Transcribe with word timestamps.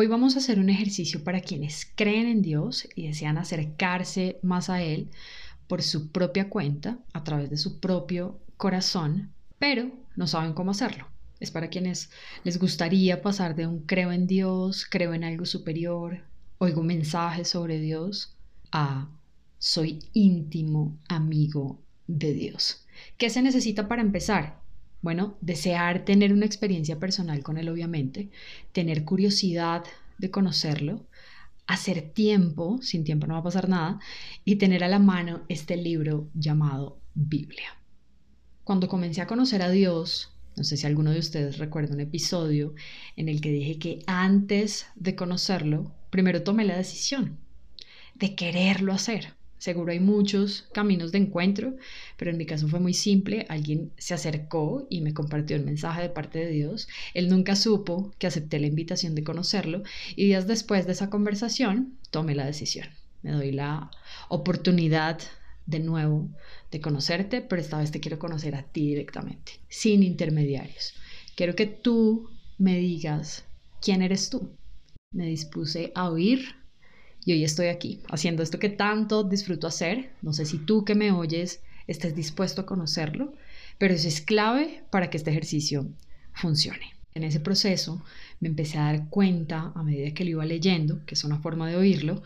Hoy 0.00 0.06
vamos 0.06 0.34
a 0.34 0.38
hacer 0.38 0.58
un 0.58 0.70
ejercicio 0.70 1.22
para 1.22 1.42
quienes 1.42 1.86
creen 1.94 2.26
en 2.26 2.40
Dios 2.40 2.88
y 2.94 3.08
desean 3.08 3.36
acercarse 3.36 4.38
más 4.40 4.70
a 4.70 4.80
Él 4.80 5.10
por 5.68 5.82
su 5.82 6.10
propia 6.10 6.48
cuenta, 6.48 6.96
a 7.12 7.22
través 7.22 7.50
de 7.50 7.58
su 7.58 7.80
propio 7.80 8.40
corazón, 8.56 9.30
pero 9.58 9.90
no 10.16 10.26
saben 10.26 10.54
cómo 10.54 10.70
hacerlo. 10.70 11.06
Es 11.38 11.50
para 11.50 11.68
quienes 11.68 12.08
les 12.44 12.58
gustaría 12.58 13.20
pasar 13.20 13.54
de 13.54 13.66
un 13.66 13.80
creo 13.80 14.10
en 14.10 14.26
Dios, 14.26 14.86
creo 14.90 15.12
en 15.12 15.22
algo 15.22 15.44
superior, 15.44 16.24
oigo 16.56 16.82
mensajes 16.82 17.48
sobre 17.48 17.78
Dios, 17.78 18.34
a 18.72 19.06
soy 19.58 19.98
íntimo 20.14 20.96
amigo 21.10 21.78
de 22.06 22.32
Dios. 22.32 22.86
¿Qué 23.18 23.28
se 23.28 23.42
necesita 23.42 23.86
para 23.86 24.00
empezar? 24.00 24.59
Bueno, 25.02 25.36
desear 25.40 26.04
tener 26.04 26.32
una 26.32 26.46
experiencia 26.46 26.98
personal 26.98 27.42
con 27.42 27.56
Él, 27.56 27.68
obviamente, 27.68 28.30
tener 28.72 29.04
curiosidad 29.04 29.84
de 30.18 30.30
conocerlo, 30.30 31.06
hacer 31.66 32.02
tiempo, 32.02 32.80
sin 32.82 33.04
tiempo 33.04 33.26
no 33.26 33.34
va 33.34 33.40
a 33.40 33.44
pasar 33.44 33.68
nada, 33.68 34.00
y 34.44 34.56
tener 34.56 34.84
a 34.84 34.88
la 34.88 34.98
mano 34.98 35.42
este 35.48 35.76
libro 35.76 36.28
llamado 36.34 36.98
Biblia. 37.14 37.76
Cuando 38.64 38.88
comencé 38.88 39.22
a 39.22 39.26
conocer 39.26 39.62
a 39.62 39.70
Dios, 39.70 40.32
no 40.56 40.64
sé 40.64 40.76
si 40.76 40.86
alguno 40.86 41.12
de 41.12 41.20
ustedes 41.20 41.58
recuerda 41.58 41.94
un 41.94 42.00
episodio 42.00 42.74
en 43.16 43.28
el 43.28 43.40
que 43.40 43.50
dije 43.50 43.78
que 43.78 44.02
antes 44.06 44.86
de 44.96 45.14
conocerlo, 45.14 45.94
primero 46.10 46.42
tomé 46.42 46.64
la 46.64 46.76
decisión 46.76 47.38
de 48.14 48.34
quererlo 48.34 48.92
hacer. 48.92 49.39
Seguro 49.60 49.92
hay 49.92 50.00
muchos 50.00 50.64
caminos 50.72 51.12
de 51.12 51.18
encuentro, 51.18 51.76
pero 52.16 52.30
en 52.30 52.38
mi 52.38 52.46
caso 52.46 52.66
fue 52.66 52.80
muy 52.80 52.94
simple. 52.94 53.44
Alguien 53.50 53.92
se 53.98 54.14
acercó 54.14 54.86
y 54.88 55.02
me 55.02 55.12
compartió 55.12 55.54
el 55.54 55.66
mensaje 55.66 56.00
de 56.00 56.08
parte 56.08 56.38
de 56.38 56.50
Dios. 56.50 56.88
Él 57.12 57.28
nunca 57.28 57.54
supo 57.54 58.10
que 58.18 58.26
acepté 58.26 58.58
la 58.58 58.68
invitación 58.68 59.14
de 59.14 59.22
conocerlo 59.22 59.82
y 60.16 60.24
días 60.24 60.46
después 60.46 60.86
de 60.86 60.92
esa 60.92 61.10
conversación 61.10 61.98
tomé 62.10 62.34
la 62.34 62.46
decisión. 62.46 62.88
Me 63.22 63.32
doy 63.32 63.52
la 63.52 63.90
oportunidad 64.30 65.20
de 65.66 65.80
nuevo 65.80 66.30
de 66.70 66.80
conocerte, 66.80 67.42
pero 67.42 67.60
esta 67.60 67.78
vez 67.78 67.90
te 67.90 68.00
quiero 68.00 68.18
conocer 68.18 68.54
a 68.54 68.62
ti 68.62 68.86
directamente, 68.88 69.52
sin 69.68 70.02
intermediarios. 70.02 70.94
Quiero 71.36 71.54
que 71.54 71.66
tú 71.66 72.30
me 72.56 72.78
digas 72.78 73.44
quién 73.82 74.00
eres 74.00 74.30
tú. 74.30 74.56
Me 75.12 75.26
dispuse 75.26 75.92
a 75.94 76.08
oír 76.08 76.59
y 77.24 77.32
hoy 77.32 77.44
estoy 77.44 77.66
aquí, 77.66 78.00
haciendo 78.10 78.42
esto 78.42 78.58
que 78.58 78.68
tanto 78.68 79.24
disfruto 79.24 79.66
hacer. 79.66 80.10
No 80.22 80.32
sé 80.32 80.46
si 80.46 80.58
tú 80.58 80.84
que 80.84 80.94
me 80.94 81.12
oyes 81.12 81.60
estés 81.86 82.14
dispuesto 82.14 82.62
a 82.62 82.66
conocerlo, 82.66 83.34
pero 83.78 83.94
eso 83.94 84.08
es 84.08 84.20
clave 84.20 84.84
para 84.90 85.10
que 85.10 85.16
este 85.16 85.30
ejercicio 85.30 85.86
funcione. 86.32 86.94
En 87.14 87.24
ese 87.24 87.40
proceso 87.40 88.02
me 88.38 88.48
empecé 88.48 88.78
a 88.78 88.84
dar 88.84 89.08
cuenta, 89.08 89.72
a 89.74 89.82
medida 89.82 90.14
que 90.14 90.24
lo 90.24 90.30
iba 90.30 90.44
leyendo, 90.44 91.04
que 91.04 91.14
es 91.14 91.24
una 91.24 91.40
forma 91.40 91.68
de 91.68 91.76
oírlo, 91.76 92.22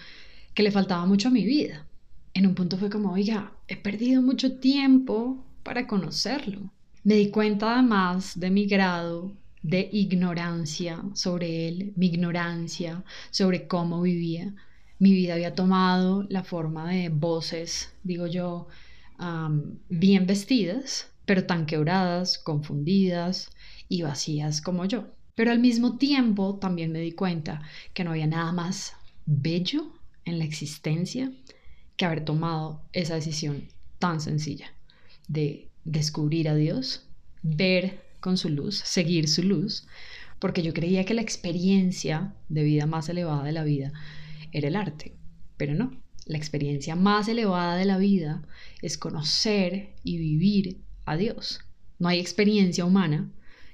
que 0.52 0.62
le 0.62 0.70
faltaba 0.70 1.06
mucho 1.06 1.28
a 1.28 1.32
mi 1.32 1.44
vida. 1.44 1.86
En 2.34 2.46
un 2.46 2.54
punto 2.54 2.76
fue 2.76 2.90
como, 2.90 3.12
oiga, 3.12 3.52
he 3.68 3.76
perdido 3.76 4.20
mucho 4.20 4.58
tiempo 4.58 5.44
para 5.62 5.86
conocerlo. 5.86 6.70
Me 7.02 7.14
di 7.14 7.30
cuenta 7.30 7.74
además 7.74 8.38
de 8.38 8.50
mi 8.50 8.66
grado 8.66 9.32
de 9.62 9.88
ignorancia 9.92 11.02
sobre 11.14 11.68
él, 11.68 11.92
mi 11.96 12.06
ignorancia 12.06 13.02
sobre 13.30 13.66
cómo 13.66 14.02
vivía 14.02 14.54
mi 15.04 15.12
vida 15.12 15.34
había 15.34 15.54
tomado 15.54 16.22
la 16.30 16.42
forma 16.44 16.90
de 16.90 17.10
voces, 17.10 17.92
digo 18.04 18.26
yo, 18.26 18.68
bien 19.90 20.26
vestidas, 20.26 21.10
pero 21.26 21.44
tan 21.44 21.66
quebradas, 21.66 22.38
confundidas 22.38 23.50
y 23.90 24.00
vacías 24.00 24.62
como 24.62 24.86
yo. 24.86 25.08
Pero 25.34 25.50
al 25.50 25.58
mismo 25.58 25.98
tiempo 25.98 26.58
también 26.58 26.90
me 26.90 27.00
di 27.00 27.12
cuenta 27.12 27.60
que 27.92 28.02
no 28.02 28.12
había 28.12 28.26
nada 28.26 28.50
más 28.52 28.94
bello 29.26 29.92
en 30.24 30.38
la 30.38 30.46
existencia 30.46 31.30
que 31.96 32.06
haber 32.06 32.24
tomado 32.24 32.80
esa 32.94 33.14
decisión 33.14 33.68
tan 33.98 34.22
sencilla 34.22 34.72
de 35.28 35.68
descubrir 35.84 36.48
a 36.48 36.54
Dios, 36.54 37.06
ver 37.42 38.00
con 38.20 38.38
su 38.38 38.48
luz, 38.48 38.78
seguir 38.78 39.28
su 39.28 39.42
luz, 39.42 39.86
porque 40.38 40.62
yo 40.62 40.72
creía 40.72 41.04
que 41.04 41.12
la 41.12 41.20
experiencia 41.20 42.32
de 42.48 42.62
vida 42.62 42.86
más 42.86 43.10
elevada 43.10 43.44
de 43.44 43.52
la 43.52 43.64
vida 43.64 43.92
era 44.54 44.68
el 44.68 44.76
arte, 44.76 45.12
pero 45.58 45.74
no. 45.74 46.00
La 46.24 46.38
experiencia 46.38 46.96
más 46.96 47.28
elevada 47.28 47.76
de 47.76 47.84
la 47.84 47.98
vida 47.98 48.42
es 48.80 48.96
conocer 48.96 49.94
y 50.02 50.16
vivir 50.16 50.80
a 51.04 51.16
Dios. 51.16 51.60
No 51.98 52.08
hay 52.08 52.18
experiencia 52.18 52.86
humana 52.86 53.30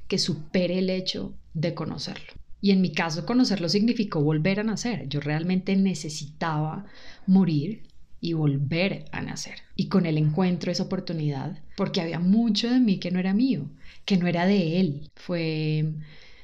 que 0.09 0.19
supere 0.19 0.79
el 0.81 0.91
hecho 0.91 1.35
de 1.55 1.75
conocerlo. 1.75 2.33
Y 2.61 2.73
en 2.73 2.81
mi 2.81 2.93
caso, 2.93 3.25
conocerlo 3.25 3.69
significó 3.69 4.21
volver 4.23 4.61
a 4.61 4.65
nacer. 4.65 5.09
Yo 5.09 5.21
realmente 5.21 5.77
necesitaba 5.77 6.87
morir 7.27 7.85
y 8.21 8.33
volver 8.33 9.07
a 9.13 9.23
nacer. 9.23 9.55
Y 9.77 9.89
con 9.89 10.05
el 10.05 10.19
encuentro 10.19 10.71
esa 10.71 10.83
oportunidad, 10.83 11.59
porque 11.77 12.01
había 12.01 12.19
mucho 12.19 12.69
de 12.69 12.81
mí 12.81 12.99
que 12.99 13.11
no 13.11 13.19
era 13.19 13.33
mío, 13.33 13.71
que 14.05 14.17
no 14.17 14.27
era 14.27 14.45
de 14.47 14.81
él. 14.81 15.11
Fue 15.15 15.95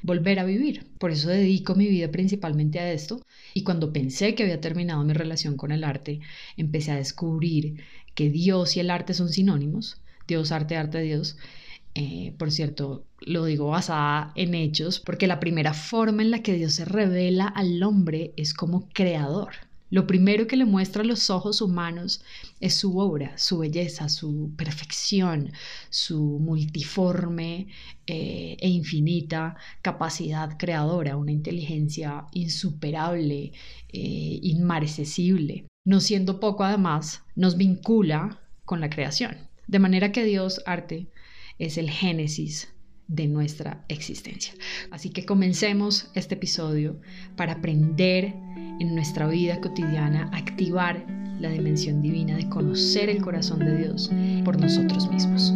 volver 0.06 0.38
a 0.38 0.44
vivir. 0.44 0.86
Por 0.98 1.10
eso 1.10 1.28
dedico 1.28 1.74
mi 1.74 1.88
vida 1.88 2.10
principalmente 2.10 2.78
a 2.80 2.92
esto. 2.92 3.20
Y 3.54 3.64
cuando 3.64 3.92
pensé 3.92 4.34
que 4.34 4.44
había 4.44 4.60
terminado 4.60 5.04
mi 5.04 5.12
relación 5.12 5.56
con 5.56 5.72
el 5.72 5.84
arte, 5.84 6.20
empecé 6.56 6.92
a 6.92 6.96
descubrir 6.96 7.82
que 8.14 8.30
Dios 8.30 8.76
y 8.76 8.80
el 8.80 8.90
arte 8.90 9.14
son 9.14 9.28
sinónimos. 9.30 10.00
Dios, 10.28 10.52
arte, 10.52 10.76
arte, 10.76 11.00
Dios. 11.02 11.36
Eh, 11.94 12.34
por 12.38 12.52
cierto, 12.52 13.06
lo 13.20 13.44
digo 13.46 13.68
basada 13.68 14.32
en 14.36 14.54
hechos, 14.54 15.00
porque 15.00 15.26
la 15.26 15.40
primera 15.40 15.74
forma 15.74 16.22
en 16.22 16.30
la 16.30 16.42
que 16.42 16.54
Dios 16.54 16.74
se 16.74 16.84
revela 16.84 17.46
al 17.48 17.82
hombre 17.82 18.32
es 18.36 18.54
como 18.54 18.88
creador. 18.90 19.54
Lo 19.88 20.06
primero 20.06 20.46
que 20.46 20.56
le 20.56 20.64
muestra 20.64 21.02
a 21.02 21.06
los 21.06 21.30
ojos 21.30 21.60
humanos 21.60 22.22
es 22.60 22.74
su 22.74 22.98
obra, 22.98 23.38
su 23.38 23.58
belleza, 23.58 24.08
su 24.08 24.52
perfección, 24.56 25.52
su 25.90 26.38
multiforme 26.40 27.68
eh, 28.06 28.56
e 28.58 28.68
infinita 28.68 29.56
capacidad 29.82 30.56
creadora, 30.58 31.16
una 31.16 31.32
inteligencia 31.32 32.26
insuperable, 32.32 33.52
eh. 33.92 34.40
No 35.84 36.00
siendo 36.00 36.40
poco, 36.40 36.64
además, 36.64 37.22
nos 37.36 37.56
vincula 37.56 38.40
con 38.64 38.80
la 38.80 38.90
creación. 38.90 39.36
De 39.68 39.78
manera 39.78 40.10
que 40.10 40.24
Dios, 40.24 40.62
arte, 40.66 41.08
es 41.58 41.78
el 41.78 41.90
génesis 41.90 42.74
de 43.08 43.28
nuestra 43.28 43.84
existencia. 43.88 44.52
Así 44.90 45.10
que 45.10 45.24
comencemos 45.24 46.10
este 46.14 46.34
episodio 46.34 47.00
para 47.36 47.54
aprender 47.54 48.34
en 48.80 48.94
nuestra 48.94 49.26
vida 49.26 49.60
cotidiana 49.60 50.30
activar 50.32 51.04
la 51.40 51.50
dimensión 51.50 52.00
divina 52.02 52.36
de 52.36 52.48
conocer 52.48 53.08
el 53.08 53.22
corazón 53.22 53.60
de 53.60 53.76
Dios 53.76 54.10
por 54.44 54.58
nosotros 54.58 55.10
mismos. 55.10 55.52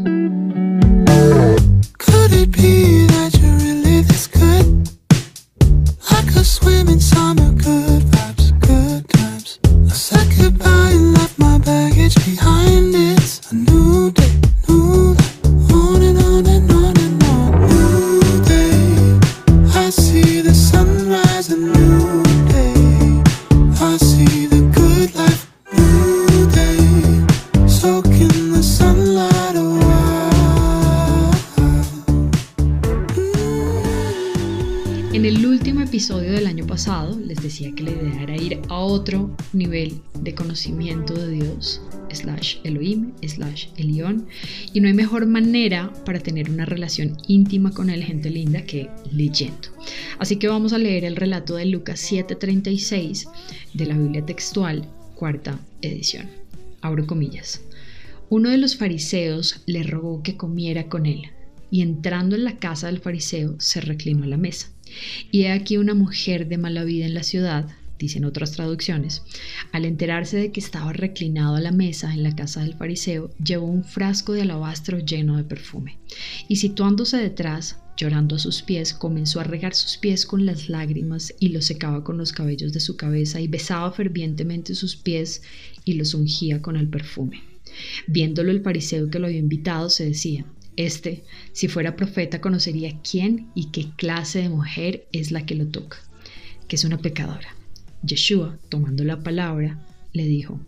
Ir 38.41 38.61
a 38.69 38.79
otro 38.79 39.37
nivel 39.53 40.01
de 40.21 40.35
conocimiento 40.35 41.15
de 41.15 41.31
Dios, 41.31 41.81
slash 42.13 42.57
Elohim, 42.65 43.13
slash 43.27 43.67
Elión, 43.77 44.27
y 44.73 44.81
no 44.81 44.89
hay 44.89 44.95
mejor 44.95 45.27
manera 45.27 45.93
para 46.05 46.21
tener 46.21 46.51
una 46.51 46.65
relación 46.65 47.17
íntima 47.29 47.71
con 47.73 47.91
el 47.91 48.03
gente 48.03 48.31
linda 48.31 48.63
que 48.63 48.89
leyendo. 49.13 49.69
Así 50.19 50.37
que 50.37 50.49
vamos 50.49 50.73
a 50.73 50.79
leer 50.79 51.05
el 51.05 51.17
relato 51.17 51.57
de 51.57 51.67
Lucas 51.67 52.01
7:36 52.01 53.29
de 53.75 53.87
la 53.87 53.97
Biblia 53.97 54.25
textual, 54.25 54.89
cuarta 55.15 55.61
edición. 55.83 56.29
Abro 56.81 57.07
comillas. 57.07 57.61
Uno 58.29 58.49
de 58.49 58.59
los 58.59 58.77
fariseos 58.77 59.63
le 59.67 59.83
rogó 59.83 60.23
que 60.23 60.37
comiera 60.37 60.89
con 60.89 61.07
él, 61.07 61.31
y 61.71 61.83
entrando 61.83 62.37
en 62.37 62.45
la 62.45 62.59
casa 62.59 62.87
del 62.87 63.01
fariseo 63.01 63.57
se 63.59 63.81
reclinó 63.81 64.25
a 64.25 64.29
la 64.29 64.37
mesa. 64.37 64.69
Y 65.31 65.43
he 65.43 65.53
aquí 65.53 65.77
una 65.77 65.95
mujer 65.95 66.49
de 66.49 66.59
mala 66.59 66.85
vida 66.85 67.07
en 67.07 67.15
la 67.15 67.23
ciudad, 67.23 67.69
dicen 68.01 68.25
otras 68.25 68.53
traducciones, 68.53 69.23
al 69.73 69.85
enterarse 69.85 70.39
de 70.39 70.51
que 70.51 70.61
estaba 70.61 70.93
reclinado 70.93 71.55
a 71.55 71.61
la 71.61 71.71
mesa 71.71 72.13
en 72.13 72.23
la 72.23 72.35
casa 72.35 72.63
del 72.63 72.75
fariseo, 72.75 73.31
llevó 73.45 73.67
un 73.67 73.85
frasco 73.85 74.33
de 74.33 74.43
alabastro 74.43 74.99
lleno 74.99 75.37
de 75.37 75.45
perfume, 75.45 75.99
y 76.49 76.57
situándose 76.57 77.19
detrás, 77.19 77.77
llorando 77.97 78.37
a 78.37 78.39
sus 78.39 78.63
pies, 78.63 78.95
comenzó 78.95 79.41
a 79.41 79.45
regar 79.45 79.75
sus 79.75 79.99
pies 79.99 80.25
con 80.25 80.47
las 80.47 80.71
lágrimas 80.71 81.35
y 81.39 81.51
los 81.51 81.67
secaba 81.67 82.03
con 82.03 82.17
los 82.17 82.33
cabellos 82.33 82.73
de 82.73 82.81
su 82.81 82.97
cabeza 82.97 83.41
y 83.41 83.49
besaba 83.49 83.93
fervientemente 83.93 84.75
sus 84.75 84.97
pies 84.97 85.43
y 85.85 85.95
los 85.95 86.15
ungía 86.15 86.63
con 86.63 86.77
el 86.77 86.89
perfume. 86.89 87.43
Viéndolo 88.07 88.51
el 88.51 88.63
fariseo 88.63 89.11
que 89.11 89.19
lo 89.19 89.27
había 89.27 89.39
invitado, 89.39 89.91
se 89.91 90.07
decía, 90.07 90.47
este, 90.77 91.25
si 91.53 91.69
fuera 91.69 91.95
profeta, 91.95 92.41
conocería 92.41 92.99
quién 93.03 93.51
y 93.55 93.71
qué 93.71 93.91
clase 93.97 94.41
de 94.41 94.49
mujer 94.49 95.07
es 95.13 95.31
la 95.31 95.45
que 95.45 95.55
lo 95.55 95.67
toca, 95.67 95.99
que 96.69 96.77
es 96.77 96.85
una 96.85 96.99
pecadora. 96.99 97.60
Yeshua, 98.03 98.59
tomando 98.69 99.05
la 99.05 99.23
palabra, 99.23 99.85
le 100.13 100.25
dijo, 100.25 100.61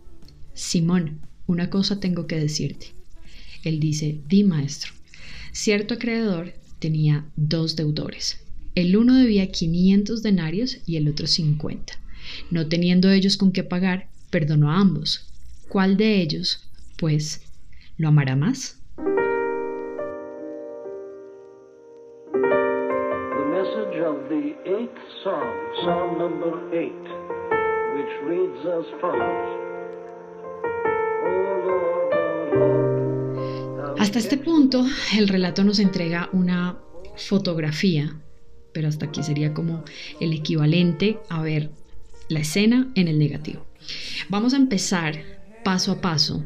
Simón, 0.54 1.20
una 1.46 1.70
cosa 1.70 2.00
tengo 2.00 2.26
que 2.26 2.38
decirte. 2.38 2.88
Él 3.64 3.80
dice, 3.80 4.20
di 4.28 4.44
maestro. 4.44 4.92
Cierto 5.52 5.94
acreedor 5.94 6.54
tenía 6.78 7.26
dos 7.36 7.76
deudores. 7.76 8.40
El 8.74 8.96
uno 8.96 9.16
debía 9.16 9.50
500 9.50 10.22
denarios 10.22 10.78
y 10.86 10.96
el 10.96 11.08
otro 11.08 11.26
50. 11.26 11.94
No 12.50 12.68
teniendo 12.68 13.10
ellos 13.10 13.36
con 13.36 13.52
qué 13.52 13.62
pagar, 13.62 14.08
perdonó 14.30 14.70
a 14.70 14.78
ambos. 14.80 15.26
¿Cuál 15.68 15.96
de 15.96 16.20
ellos, 16.20 16.60
pues, 16.96 17.42
lo 17.96 18.08
amará 18.08 18.36
más? 18.36 18.81
Hasta 33.98 34.18
este 34.20 34.36
punto, 34.36 34.86
el 35.16 35.26
relato 35.26 35.64
nos 35.64 35.80
entrega 35.80 36.28
una 36.32 36.78
fotografía, 37.16 38.16
pero 38.72 38.86
hasta 38.86 39.06
aquí 39.06 39.24
sería 39.24 39.54
como 39.54 39.84
el 40.20 40.32
equivalente 40.32 41.18
a 41.28 41.42
ver 41.42 41.70
la 42.28 42.40
escena 42.40 42.92
en 42.94 43.08
el 43.08 43.18
negativo. 43.18 43.66
Vamos 44.28 44.54
a 44.54 44.58
empezar 44.58 45.16
paso 45.64 45.90
a 45.90 46.00
paso 46.00 46.44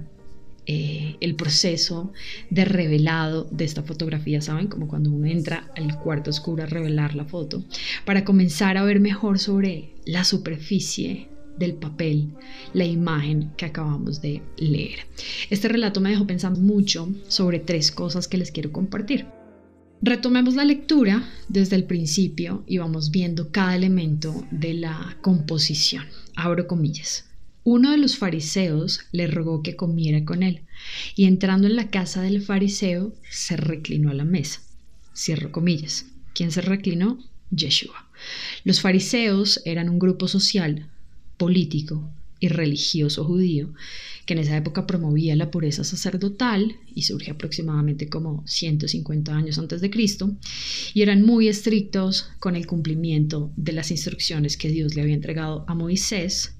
eh, 0.65 1.17
el 1.21 1.35
proceso 1.35 2.11
de 2.49 2.65
revelado 2.65 3.47
de 3.51 3.67
esta 3.67 3.83
fotografía, 3.83 4.41
¿saben? 4.41 4.69
Como 4.69 4.89
cuando 4.89 5.11
uno 5.11 5.27
entra 5.27 5.71
al 5.77 5.99
cuarto 5.99 6.31
oscuro 6.31 6.63
a 6.63 6.67
revelar 6.67 7.15
la 7.15 7.27
foto, 7.27 7.63
para 8.07 8.25
comenzar 8.25 8.79
a 8.79 8.85
ver 8.85 8.99
mejor 8.99 9.39
sobre 9.39 9.93
la 10.07 10.25
superficie 10.25 11.36
del 11.59 11.75
papel, 11.75 12.31
la 12.73 12.85
imagen 12.85 13.53
que 13.57 13.67
acabamos 13.67 14.21
de 14.21 14.43
leer. 14.57 15.01
Este 15.51 15.69
relato 15.69 16.01
me 16.01 16.11
dejó 16.11 16.27
pensando 16.27 16.61
mucho 16.61 17.09
sobre 17.29 17.59
tres 17.59 17.91
cosas 17.91 18.29
que 18.29 18.39
les 18.39 18.51
quiero 18.51 18.73
compartir. 18.73 19.27
Retomemos 20.03 20.55
la 20.55 20.65
lectura 20.65 21.29
desde 21.49 21.77
el 21.77 21.85
principio 21.85 22.65
y 22.67 22.79
vamos 22.79 23.11
viendo 23.11 23.51
cada 23.51 23.75
elemento 23.75 24.45
de 24.51 24.75
la 24.75 25.17
composición. 25.23 26.05
Abro 26.35 26.67
comillas. 26.67 27.25
Uno 27.65 27.91
de 27.91 27.97
los 27.97 28.17
fariseos 28.17 29.01
le 29.11 29.27
rogó 29.27 29.63
que 29.63 29.75
comiera 29.75 30.25
con 30.25 30.45
él, 30.45 30.63
y 31.17 31.25
entrando 31.25 31.67
en 31.67 31.75
la 31.75 31.91
casa 31.91 32.23
del 32.23 32.43
fariseo, 32.43 33.13
se 33.29 33.57
reclinó 33.57 34.11
a 34.11 34.15
la 34.15 34.25
mesa. 34.25 34.61
Cierro 35.17 35.51
comillas. 35.51 36.07
¿Quién 36.35 36.53
se 36.53 36.61
reclinó? 36.61 37.19
Yeshua. 37.51 38.09
Los 38.65 38.81
fariseos 38.81 39.63
eran 39.65 39.89
un 39.89 39.99
grupo 39.99 40.29
social 40.29 40.89
político 41.37 42.11
y 42.39 42.49
religioso 42.49 43.25
judío, 43.25 43.73
que 44.27 44.35
en 44.35 44.41
esa 44.41 44.57
época 44.57 44.87
promovía 44.87 45.37
la 45.37 45.51
pureza 45.51 45.85
sacerdotal 45.85 46.77
y 46.95 47.03
surge 47.03 47.31
aproximadamente 47.31 48.09
como 48.09 48.43
150 48.47 49.35
años 49.35 49.59
antes 49.59 49.81
de 49.81 49.91
Cristo, 49.91 50.37
y 50.93 51.03
eran 51.03 51.23
muy 51.23 51.49
estrictos 51.49 52.29
con 52.39 52.57
el 52.57 52.67
cumplimiento 52.67 53.53
de 53.57 53.73
las 53.73 53.91
instrucciones 53.91 54.57
que 54.57 54.69
Dios 54.69 54.95
le 54.95 55.03
había 55.03 55.15
entregado 55.15 55.65
a 55.67 55.75
Moisés, 55.75 56.57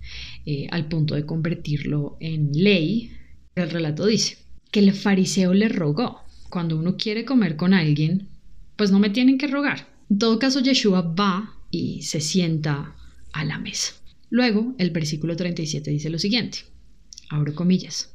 eh, 0.47 0.67
al 0.71 0.89
punto 0.89 1.15
de 1.15 1.27
convertirlo 1.27 2.17
en 2.21 2.53
ley. 2.53 3.13
El 3.55 3.71
relato 3.71 4.07
dice 4.07 4.39
que 4.71 4.81
el 4.81 4.93
fariseo 4.93 5.53
le 5.53 5.69
rogó, 5.69 6.21
cuando 6.49 6.79
uno 6.79 6.97
quiere 6.97 7.25
comer 7.25 7.57
con 7.57 7.75
alguien, 7.75 8.29
pues 8.77 8.91
no 8.91 8.99
me 8.99 9.11
tienen 9.11 9.39
que 9.39 9.49
rogar. 9.49 9.89
En 10.09 10.19
todo 10.19 10.39
caso, 10.39 10.61
Yeshua 10.61 11.03
va 11.03 11.55
y 11.71 12.03
se 12.03 12.21
sienta 12.21 12.95
a 13.33 13.45
la 13.45 13.59
mesa. 13.59 13.95
Luego, 14.31 14.75
el 14.79 14.91
versículo 14.91 15.37
37 15.37 15.91
dice 15.91 16.11
lo 16.11 16.19
siguiente, 16.19 16.59
abro 17.29 17.55
comillas, 17.55 18.15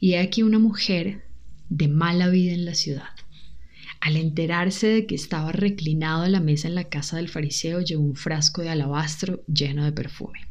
y 0.00 0.12
he 0.12 0.18
aquí 0.18 0.42
una 0.42 0.58
mujer 0.58 1.24
de 1.68 1.88
mala 1.88 2.28
vida 2.28 2.52
en 2.52 2.64
la 2.64 2.74
ciudad. 2.74 3.08
Al 4.00 4.16
enterarse 4.16 4.86
de 4.86 5.06
que 5.06 5.14
estaba 5.14 5.52
reclinado 5.52 6.22
a 6.22 6.28
la 6.28 6.40
mesa 6.40 6.68
en 6.68 6.74
la 6.74 6.84
casa 6.84 7.16
del 7.16 7.28
fariseo, 7.28 7.80
llevó 7.80 8.02
un 8.02 8.16
frasco 8.16 8.62
de 8.62 8.70
alabastro 8.70 9.42
lleno 9.46 9.84
de 9.84 9.92
perfume. 9.92 10.48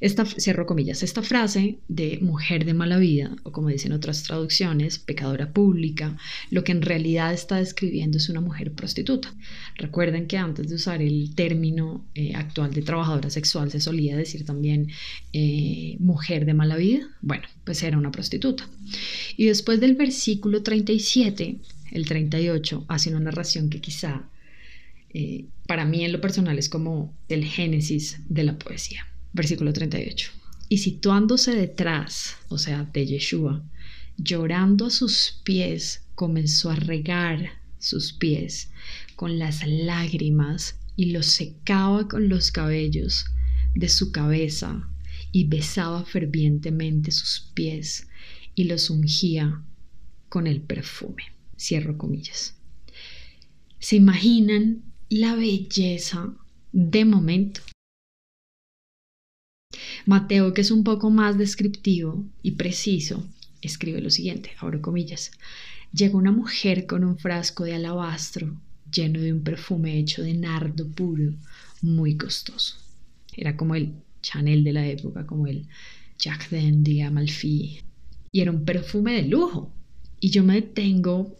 Esta, 0.00 0.24
cierro 0.24 0.66
comillas, 0.66 1.02
esta 1.02 1.22
frase 1.22 1.78
de 1.88 2.18
mujer 2.20 2.64
de 2.64 2.74
mala 2.74 2.98
vida, 2.98 3.36
o 3.42 3.52
como 3.52 3.68
dicen 3.68 3.92
otras 3.92 4.22
traducciones, 4.22 4.98
pecadora 4.98 5.52
pública, 5.52 6.16
lo 6.50 6.64
que 6.64 6.72
en 6.72 6.82
realidad 6.82 7.32
está 7.32 7.56
describiendo 7.56 8.18
es 8.18 8.28
una 8.28 8.40
mujer 8.40 8.72
prostituta. 8.72 9.34
Recuerden 9.76 10.26
que 10.26 10.38
antes 10.38 10.68
de 10.68 10.74
usar 10.74 11.02
el 11.02 11.34
término 11.34 12.04
eh, 12.14 12.34
actual 12.34 12.72
de 12.72 12.82
trabajadora 12.82 13.30
sexual 13.30 13.70
se 13.70 13.80
solía 13.80 14.16
decir 14.16 14.44
también 14.44 14.88
eh, 15.32 15.96
mujer 16.00 16.46
de 16.46 16.54
mala 16.54 16.76
vida. 16.76 17.08
Bueno, 17.20 17.44
pues 17.64 17.82
era 17.82 17.98
una 17.98 18.10
prostituta. 18.10 18.68
Y 19.36 19.46
después 19.46 19.80
del 19.80 19.94
versículo 19.94 20.62
37, 20.62 21.56
el 21.94 22.06
38 22.06 22.84
hace 22.88 23.10
una 23.10 23.20
narración 23.20 23.70
que 23.70 23.80
quizá 23.80 24.28
eh, 25.14 25.46
para 25.68 25.84
mí 25.84 26.04
en 26.04 26.12
lo 26.12 26.20
personal 26.20 26.58
es 26.58 26.68
como 26.68 27.16
el 27.28 27.44
génesis 27.44 28.20
de 28.28 28.42
la 28.42 28.58
poesía. 28.58 29.06
Versículo 29.32 29.72
38. 29.72 30.30
Y 30.68 30.78
situándose 30.78 31.54
detrás, 31.54 32.36
o 32.48 32.58
sea, 32.58 32.90
de 32.92 33.06
Yeshua, 33.06 33.64
llorando 34.16 34.86
a 34.86 34.90
sus 34.90 35.40
pies, 35.44 36.02
comenzó 36.16 36.70
a 36.70 36.76
regar 36.76 37.50
sus 37.78 38.12
pies 38.12 38.70
con 39.14 39.38
las 39.38 39.66
lágrimas 39.66 40.76
y 40.96 41.12
los 41.12 41.26
secaba 41.26 42.08
con 42.08 42.28
los 42.28 42.50
cabellos 42.50 43.26
de 43.74 43.88
su 43.88 44.10
cabeza 44.10 44.88
y 45.30 45.44
besaba 45.44 46.04
fervientemente 46.04 47.12
sus 47.12 47.52
pies 47.54 48.08
y 48.56 48.64
los 48.64 48.90
ungía 48.90 49.62
con 50.28 50.48
el 50.48 50.60
perfume. 50.60 51.33
Cierro 51.64 51.96
comillas. 51.96 52.54
¿Se 53.78 53.96
imaginan 53.96 54.82
la 55.08 55.34
belleza 55.34 56.34
de 56.72 57.06
momento 57.06 57.62
Mateo, 60.04 60.52
que 60.52 60.60
es 60.60 60.70
un 60.70 60.84
poco 60.84 61.08
más 61.08 61.38
descriptivo 61.38 62.22
y 62.42 62.52
preciso, 62.52 63.26
escribe 63.62 64.02
lo 64.02 64.10
siguiente, 64.10 64.50
abro 64.58 64.82
comillas. 64.82 65.30
Llegó 65.94 66.18
una 66.18 66.32
mujer 66.32 66.84
con 66.84 67.02
un 67.02 67.16
frasco 67.16 67.64
de 67.64 67.74
alabastro 67.74 68.60
lleno 68.92 69.20
de 69.20 69.32
un 69.32 69.42
perfume 69.42 69.98
hecho 69.98 70.22
de 70.22 70.34
nardo 70.34 70.86
puro, 70.88 71.32
muy 71.80 72.18
costoso. 72.18 72.76
Era 73.34 73.56
como 73.56 73.74
el 73.74 73.94
Chanel 74.20 74.64
de 74.64 74.72
la 74.74 74.86
época, 74.86 75.24
como 75.24 75.46
el 75.46 75.66
Jacques 76.18 76.50
de 76.50 77.02
Amalfi. 77.02 77.80
Y 78.32 78.40
era 78.42 78.50
un 78.50 78.66
perfume 78.66 79.14
de 79.14 79.28
lujo. 79.28 79.72
Y 80.20 80.28
yo 80.28 80.44
me 80.44 80.56
detengo 80.56 81.34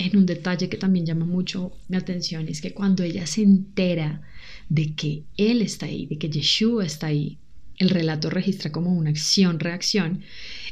en 0.00 0.16
un 0.16 0.26
detalle 0.26 0.68
que 0.68 0.76
también 0.76 1.06
llama 1.06 1.26
mucho 1.26 1.72
mi 1.88 1.96
atención, 1.96 2.48
es 2.48 2.60
que 2.60 2.72
cuando 2.72 3.02
ella 3.02 3.26
se 3.26 3.42
entera 3.42 4.22
de 4.68 4.94
que 4.94 5.24
Él 5.36 5.62
está 5.62 5.86
ahí, 5.86 6.06
de 6.06 6.16
que 6.16 6.30
Yeshua 6.30 6.86
está 6.86 7.08
ahí, 7.08 7.38
el 7.78 7.90
relato 7.90 8.30
registra 8.30 8.70
como 8.72 8.92
una 8.92 9.10
acción-reacción, 9.10 10.22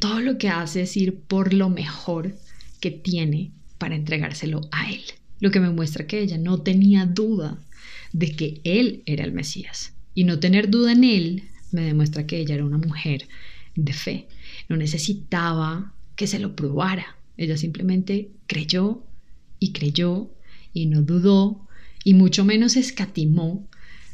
todo 0.00 0.20
lo 0.20 0.38
que 0.38 0.48
hace 0.48 0.82
es 0.82 0.96
ir 0.96 1.20
por 1.20 1.54
lo 1.54 1.68
mejor 1.70 2.36
que 2.80 2.90
tiene 2.90 3.50
para 3.78 3.96
entregárselo 3.96 4.60
a 4.72 4.90
él. 4.90 5.00
Lo 5.40 5.50
que 5.50 5.60
me 5.60 5.70
muestra 5.70 6.06
que 6.06 6.20
ella 6.20 6.36
no 6.36 6.60
tenía 6.60 7.06
duda 7.06 7.58
de 8.12 8.32
que 8.32 8.60
él 8.64 9.02
era 9.06 9.24
el 9.24 9.32
Mesías. 9.32 9.94
Y 10.14 10.24
no 10.24 10.38
tener 10.38 10.68
duda 10.68 10.92
en 10.92 11.04
él 11.04 11.42
me 11.72 11.82
demuestra 11.82 12.26
que 12.26 12.38
ella 12.38 12.56
era 12.56 12.64
una 12.64 12.78
mujer 12.78 13.26
de 13.74 13.92
fe. 13.92 14.28
No 14.68 14.76
necesitaba 14.76 15.94
que 16.14 16.26
se 16.26 16.38
lo 16.38 16.56
probara. 16.56 17.16
Ella 17.36 17.56
simplemente 17.56 18.30
creyó 18.46 19.02
y 19.58 19.72
creyó 19.72 20.30
y 20.72 20.86
no 20.86 21.02
dudó 21.02 21.66
y 22.04 22.14
mucho 22.14 22.44
menos 22.44 22.76
escatimó 22.76 23.68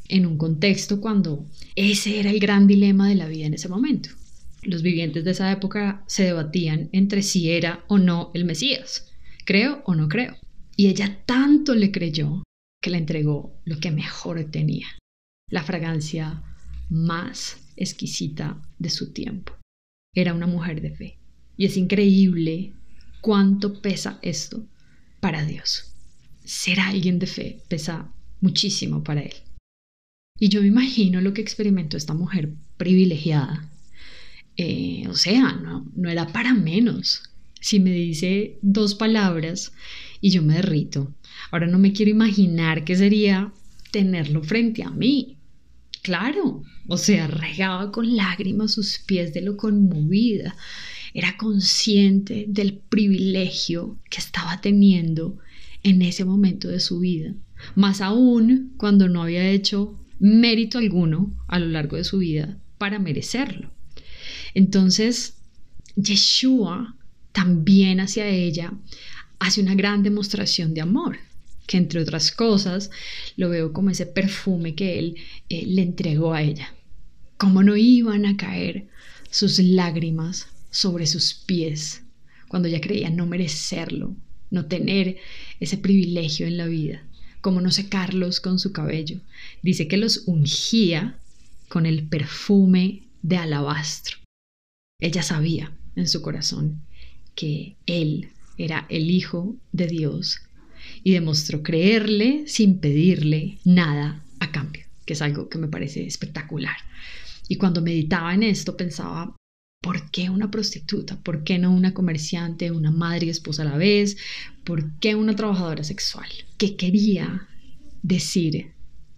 en 0.09 0.27
un 0.27 0.37
contexto 0.37 1.01
cuando 1.01 1.47
ese 1.77 2.21
era 2.21 2.31
el 2.31 2.41
gran 2.41 2.67
dilema 2.67 3.09
de 3.09 3.15
la 3.15 3.29
vida 3.29 3.47
en 3.47 3.55
ese 3.55 3.69
momento. 3.69 4.11
Los 4.63 4.83
vivientes 4.83 5.25
de 5.25 5.33
esa 5.33 5.53
época 5.53 6.05
se 6.07 6.25
debatían 6.25 6.89
entre 6.93 7.23
si 7.23 7.51
era 7.51 7.85
o 7.89 7.99
no 7.99 8.31
el 8.35 8.45
Mesías, 8.45 9.13
creo 9.45 9.83
o 9.85 9.95
no 9.95 10.09
creo. 10.09 10.37
Y 10.77 10.89
ella 10.89 11.23
tanto 11.27 11.75
le 11.75 11.93
creyó 11.93 12.43
que 12.83 12.91
le 12.91 12.99
entregó 12.99 13.61
lo 13.65 13.79
que 13.79 13.91
mejor 13.91 14.43
tenía, 14.51 14.87
la 15.51 15.63
fragancia 15.63 16.43
más 16.91 17.59
exquisita 17.77 18.61
de 18.79 18.91
su 18.91 19.13
tiempo. 19.13 19.53
Era 20.15 20.35
una 20.35 20.47
mujer 20.47 20.81
de 20.81 20.91
fe. 20.91 21.19
Y 21.57 21.67
es 21.67 21.77
increíble 21.77 22.73
cuánto 23.21 23.81
pesa 23.81 24.19
esto 24.23 24.67
para 25.25 25.43
Dios. 25.47 25.85
ser 26.45 26.81
alguien 26.81 27.19
de 27.19 27.27
fe 27.27 27.63
pesa 27.69 28.13
muchísimo 28.43 29.03
para 29.03 29.23
él. 29.23 29.33
Y 30.39 30.51
yo 30.51 30.61
me 30.61 30.67
imagino 30.67 31.23
lo 31.23 31.33
que 31.33 31.41
experimentó 31.41 31.97
esta 31.97 32.13
mujer 32.13 32.53
privilegiada. 32.77 33.67
Eh, 34.59 35.05
o 35.09 35.15
sea, 35.15 35.55
no, 35.55 35.91
no 35.97 36.11
era 36.11 36.27
para 36.27 36.53
menos. 36.53 37.23
Si 37.59 37.81
me 37.81 37.93
dice 37.93 38.59
dos 38.61 38.95
palabras 38.95 39.73
y 40.21 40.29
yo 40.29 40.43
me 40.43 40.57
derrito. 40.57 41.15
Ahora 41.51 41.69
no 41.69 41.79
me 41.79 41.95
quiero 41.95 42.11
imaginar 42.11 42.85
qué 42.85 42.95
sería 42.95 43.51
tenerlo 43.93 44.43
frente 44.43 44.83
a 44.83 44.91
mí. 44.91 45.39
Claro, 46.03 46.65
o 46.87 46.99
sea, 46.99 47.29
regaba 47.29 47.91
con 47.93 48.15
lágrimas 48.15 48.73
sus 48.73 48.99
pies 48.99 49.33
de 49.33 49.41
lo 49.41 49.57
conmovida. 49.57 50.55
Era 51.15 51.37
consciente 51.37 52.45
del 52.49 52.75
privilegio 52.75 53.99
que 54.11 54.19
estaba 54.19 54.61
teniendo 54.61 55.39
en 55.85 56.03
ese 56.03 56.25
momento 56.25 56.69
de 56.69 56.81
su 56.81 56.99
vida. 56.99 57.33
Más 57.77 58.01
aún 58.01 58.75
cuando 58.77 59.09
no 59.09 59.23
había 59.23 59.49
hecho 59.49 59.99
mérito 60.19 60.79
alguno 60.79 61.33
a 61.47 61.61
lo 61.61 61.67
largo 61.67 61.97
de 61.97 62.05
su 62.05 62.19
vida 62.19 62.59
para 62.79 62.99
merecerlo. 62.99 63.71
Entonces, 64.55 65.37
Yeshua 65.95 66.97
también 67.33 68.01
hacia 68.01 68.29
ella 68.29 68.73
hace 69.39 69.61
una 69.61 69.75
gran 69.75 70.03
demostración 70.03 70.75
de 70.75 70.81
amor 70.81 71.19
que 71.67 71.77
entre 71.77 72.01
otras 72.01 72.33
cosas 72.33 72.91
lo 73.37 73.49
veo 73.51 73.73
como 73.73 73.91
ese 73.91 74.07
perfume 74.07 74.75
que 74.75 74.99
él 74.99 75.17
eh, 75.49 75.65
le 75.67 75.83
entregó 75.83 76.35
a 76.35 76.43
ella. 76.43 76.75
¿Cómo 77.37 77.63
no 77.63 77.77
iban 77.77 78.27
a 78.27 78.37
caer 78.37 78.89
sus 79.31 79.59
lágrimas 79.59 80.49
sobre 80.75 81.07
sus 81.07 81.35
pies 81.35 82.03
cuando 82.49 82.69
ella 82.69 82.81
creía 82.81 83.09
no 83.09 83.27
merecerlo, 83.27 84.15
no 84.51 84.67
tener 84.67 85.19
ese 85.61 85.79
privilegio 85.79 86.47
en 86.47 86.57
la 86.57 86.67
vida? 86.67 87.05
¿Cómo 87.41 87.61
no 87.61 87.71
secarlos 87.71 88.41
con 88.41 88.59
su 88.59 88.73
cabello? 88.73 89.21
Dice 89.63 89.87
que 89.87 89.97
los 89.97 90.25
ungía 90.27 91.17
con 91.69 91.87
el 91.87 92.09
perfume 92.09 93.03
de 93.23 93.37
alabastro. 93.37 94.19
Ella 95.01 95.23
sabía 95.23 95.73
en 95.95 96.09
su 96.09 96.23
corazón 96.23 96.83
que 97.35 97.77
él 97.87 98.31
era 98.59 98.87
el 98.89 99.11
Hijo 99.11 99.57
de 99.73 99.87
Dios 99.87 100.41
y 101.05 101.13
demostró 101.13 101.63
creerle 101.63 102.45
sin 102.47 102.79
pedirle 102.79 103.59
nada 103.65 104.25
a 104.41 104.51
cambio, 104.51 104.85
que 105.07 105.13
es 105.13 105.23
algo 105.23 105.49
que 105.49 105.59
me 105.59 105.69
parece 105.69 106.05
espectacular. 106.05 106.77
Y 107.49 107.57
cuando 107.57 107.81
meditaba 107.81 108.35
en 108.35 108.43
esto 108.43 108.77
pensaba, 108.77 109.37
¿por 109.85 110.11
qué 110.11 110.31
una 110.31 110.51
prostituta? 110.51 111.21
¿Por 111.23 111.45
qué 111.45 111.59
no 111.59 111.71
una 111.71 111.93
comerciante, 111.93 112.71
una 112.71 112.91
madre 112.91 113.27
y 113.27 113.29
esposa 113.29 113.61
a 113.63 113.67
la 113.67 113.77
vez? 113.77 114.17
¿Por 114.65 114.99
qué 114.99 115.15
una 115.15 115.37
trabajadora 115.37 115.85
sexual? 115.85 116.29
¿Qué 116.57 116.75
quería 116.75 117.47
decir 118.03 118.73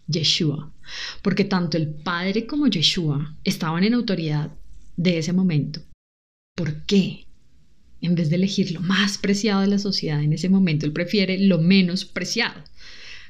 Yeshua? 0.09 0.73
Porque 1.23 1.45
tanto 1.45 1.77
el 1.77 1.89
Padre 1.89 2.47
como 2.49 2.67
Yeshua 2.67 3.37
estaban 3.45 3.85
en 3.85 3.95
autoridad 3.95 4.51
de 4.97 5.19
ese 5.19 5.33
momento. 5.33 5.83
¿Por 6.57 6.83
qué 6.83 7.27
en 8.01 8.17
vez 8.17 8.29
de 8.29 8.37
elegir 8.37 8.73
lo 8.73 8.81
más 8.81 9.19
preciado 9.19 9.61
de 9.61 9.69
la 9.69 9.79
sociedad 9.79 10.21
en 10.21 10.33
ese 10.33 10.49
momento, 10.49 10.85
él 10.85 10.93
prefiere 10.93 11.39
lo 11.39 11.59
menos 11.59 12.05
preciado. 12.05 12.63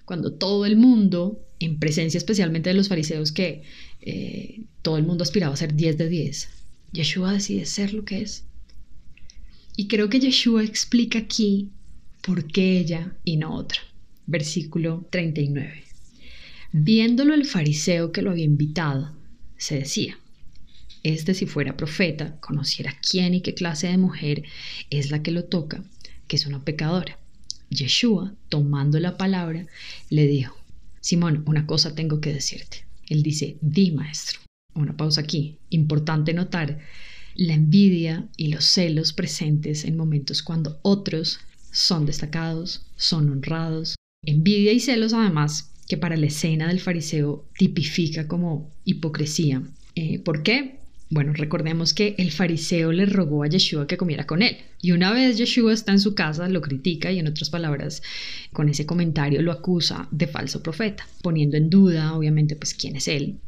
Cuando 0.06 0.32
todo 0.32 0.64
el 0.64 0.76
mundo, 0.76 1.46
en 1.58 1.78
presencia 1.78 2.18
especialmente 2.18 2.70
de 2.70 2.74
los 2.74 2.88
fariseos, 2.88 3.30
que 3.30 3.62
eh, 4.00 4.62
todo 4.80 4.96
el 4.96 5.04
mundo 5.04 5.22
aspiraba 5.22 5.52
a 5.54 5.58
ser 5.58 5.74
10 5.74 5.98
de 5.98 6.08
10, 6.08 6.48
Yeshua 6.96 7.32
decide 7.32 7.66
ser 7.66 7.92
lo 7.92 8.04
que 8.04 8.22
es. 8.22 8.44
Y 9.76 9.86
creo 9.86 10.08
que 10.08 10.18
Yeshua 10.18 10.64
explica 10.64 11.18
aquí 11.18 11.68
por 12.22 12.46
qué 12.46 12.78
ella 12.78 13.16
y 13.22 13.36
no 13.36 13.54
otra. 13.54 13.80
Versículo 14.26 15.06
39. 15.10 15.84
Viéndolo 16.72 17.34
el 17.34 17.44
fariseo 17.44 18.12
que 18.12 18.22
lo 18.22 18.30
había 18.30 18.44
invitado, 18.44 19.14
se 19.58 19.78
decía, 19.78 20.18
este 21.02 21.34
si 21.34 21.46
fuera 21.46 21.76
profeta, 21.76 22.40
conociera 22.40 22.98
quién 23.08 23.34
y 23.34 23.42
qué 23.42 23.54
clase 23.54 23.88
de 23.88 23.98
mujer 23.98 24.42
es 24.90 25.10
la 25.10 25.22
que 25.22 25.30
lo 25.30 25.44
toca, 25.44 25.84
que 26.26 26.36
es 26.36 26.46
una 26.46 26.64
pecadora. 26.64 27.18
Yeshua, 27.68 28.34
tomando 28.48 28.98
la 28.98 29.16
palabra, 29.16 29.66
le 30.08 30.26
dijo, 30.26 30.56
Simón, 31.00 31.44
una 31.46 31.66
cosa 31.66 31.94
tengo 31.94 32.20
que 32.20 32.32
decirte. 32.32 32.86
Él 33.08 33.22
dice, 33.22 33.58
di 33.60 33.92
maestro. 33.92 34.45
Una 34.76 34.96
pausa 34.96 35.22
aquí. 35.22 35.58
Importante 35.70 36.32
notar 36.34 36.78
la 37.34 37.54
envidia 37.54 38.28
y 38.36 38.48
los 38.48 38.64
celos 38.64 39.12
presentes 39.12 39.84
en 39.84 39.96
momentos 39.96 40.42
cuando 40.42 40.78
otros 40.82 41.40
son 41.70 42.06
destacados, 42.06 42.86
son 42.96 43.28
honrados. 43.28 43.96
Envidia 44.24 44.72
y 44.72 44.80
celos 44.80 45.12
además 45.12 45.72
que 45.88 45.96
para 45.96 46.16
la 46.16 46.26
escena 46.26 46.68
del 46.68 46.80
fariseo 46.80 47.44
tipifica 47.58 48.26
como 48.26 48.70
hipocresía. 48.84 49.62
Eh, 49.94 50.18
¿Por 50.18 50.42
qué? 50.42 50.80
Bueno, 51.08 51.32
recordemos 51.32 51.94
que 51.94 52.16
el 52.18 52.32
fariseo 52.32 52.90
le 52.90 53.06
rogó 53.06 53.44
a 53.44 53.46
Yeshua 53.46 53.86
que 53.86 53.96
comiera 53.96 54.26
con 54.26 54.42
él. 54.42 54.56
Y 54.82 54.90
una 54.90 55.12
vez 55.12 55.38
Yeshua 55.38 55.72
está 55.72 55.92
en 55.92 56.00
su 56.00 56.16
casa, 56.16 56.48
lo 56.48 56.60
critica 56.60 57.12
y 57.12 57.20
en 57.20 57.28
otras 57.28 57.48
palabras, 57.48 58.02
con 58.52 58.68
ese 58.68 58.86
comentario 58.86 59.40
lo 59.40 59.52
acusa 59.52 60.08
de 60.10 60.26
falso 60.26 60.64
profeta, 60.64 61.06
poniendo 61.22 61.56
en 61.56 61.70
duda, 61.70 62.14
obviamente, 62.14 62.56
pues 62.56 62.74
quién 62.74 62.96
es 62.96 63.06
él. 63.06 63.38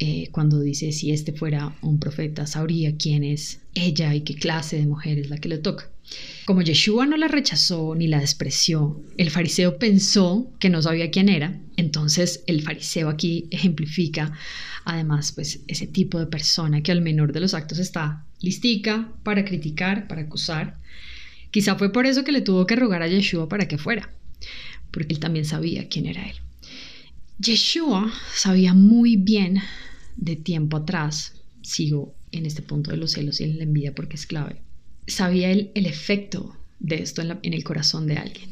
Eh, 0.00 0.28
cuando 0.32 0.60
dice 0.60 0.90
si 0.90 1.12
este 1.12 1.32
fuera 1.32 1.76
un 1.82 2.00
profeta, 2.00 2.48
sabría 2.48 2.96
quién 2.96 3.22
es 3.22 3.60
ella 3.74 4.12
y 4.12 4.22
qué 4.22 4.34
clase 4.34 4.76
de 4.76 4.86
mujer 4.86 5.18
es 5.20 5.30
la 5.30 5.38
que 5.38 5.48
le 5.48 5.58
toca. 5.58 5.93
Como 6.44 6.60
Yeshua 6.60 7.06
no 7.06 7.16
la 7.16 7.28
rechazó 7.28 7.94
ni 7.94 8.06
la 8.06 8.20
despreció, 8.20 9.02
el 9.16 9.30
fariseo 9.30 9.78
pensó 9.78 10.52
que 10.58 10.68
no 10.68 10.82
sabía 10.82 11.10
quién 11.10 11.30
era, 11.30 11.58
entonces 11.78 12.44
el 12.46 12.60
fariseo 12.60 13.08
aquí 13.08 13.48
ejemplifica 13.50 14.32
además 14.84 15.32
pues 15.32 15.60
ese 15.68 15.86
tipo 15.86 16.18
de 16.18 16.26
persona 16.26 16.82
que 16.82 16.92
al 16.92 17.00
menor 17.00 17.32
de 17.32 17.40
los 17.40 17.54
actos 17.54 17.78
está 17.78 18.26
listica 18.40 19.10
para 19.22 19.46
criticar, 19.46 20.06
para 20.06 20.20
acusar. 20.20 20.78
Quizá 21.50 21.76
fue 21.76 21.90
por 21.90 22.04
eso 22.04 22.24
que 22.24 22.32
le 22.32 22.42
tuvo 22.42 22.66
que 22.66 22.76
rogar 22.76 23.00
a 23.02 23.08
Yeshua 23.08 23.48
para 23.48 23.66
que 23.66 23.78
fuera, 23.78 24.12
porque 24.90 25.14
él 25.14 25.20
también 25.20 25.46
sabía 25.46 25.88
quién 25.88 26.04
era 26.04 26.28
él. 26.28 26.36
Yeshua 27.38 28.12
sabía 28.34 28.74
muy 28.74 29.16
bien 29.16 29.60
de 30.16 30.36
tiempo 30.36 30.76
atrás, 30.76 31.40
sigo 31.62 32.14
en 32.32 32.44
este 32.44 32.60
punto 32.60 32.90
de 32.90 32.98
los 32.98 33.12
celos 33.12 33.40
y 33.40 33.44
en 33.44 33.56
la 33.56 33.64
envidia 33.64 33.94
porque 33.94 34.16
es 34.16 34.26
clave, 34.26 34.60
sabía 35.06 35.50
el, 35.50 35.70
el 35.74 35.86
efecto 35.86 36.56
de 36.84 36.96
esto 36.96 37.22
en, 37.22 37.54
el 37.54 37.64
corazón 37.64 38.06
de 38.06 38.16
alguien. 38.16 38.50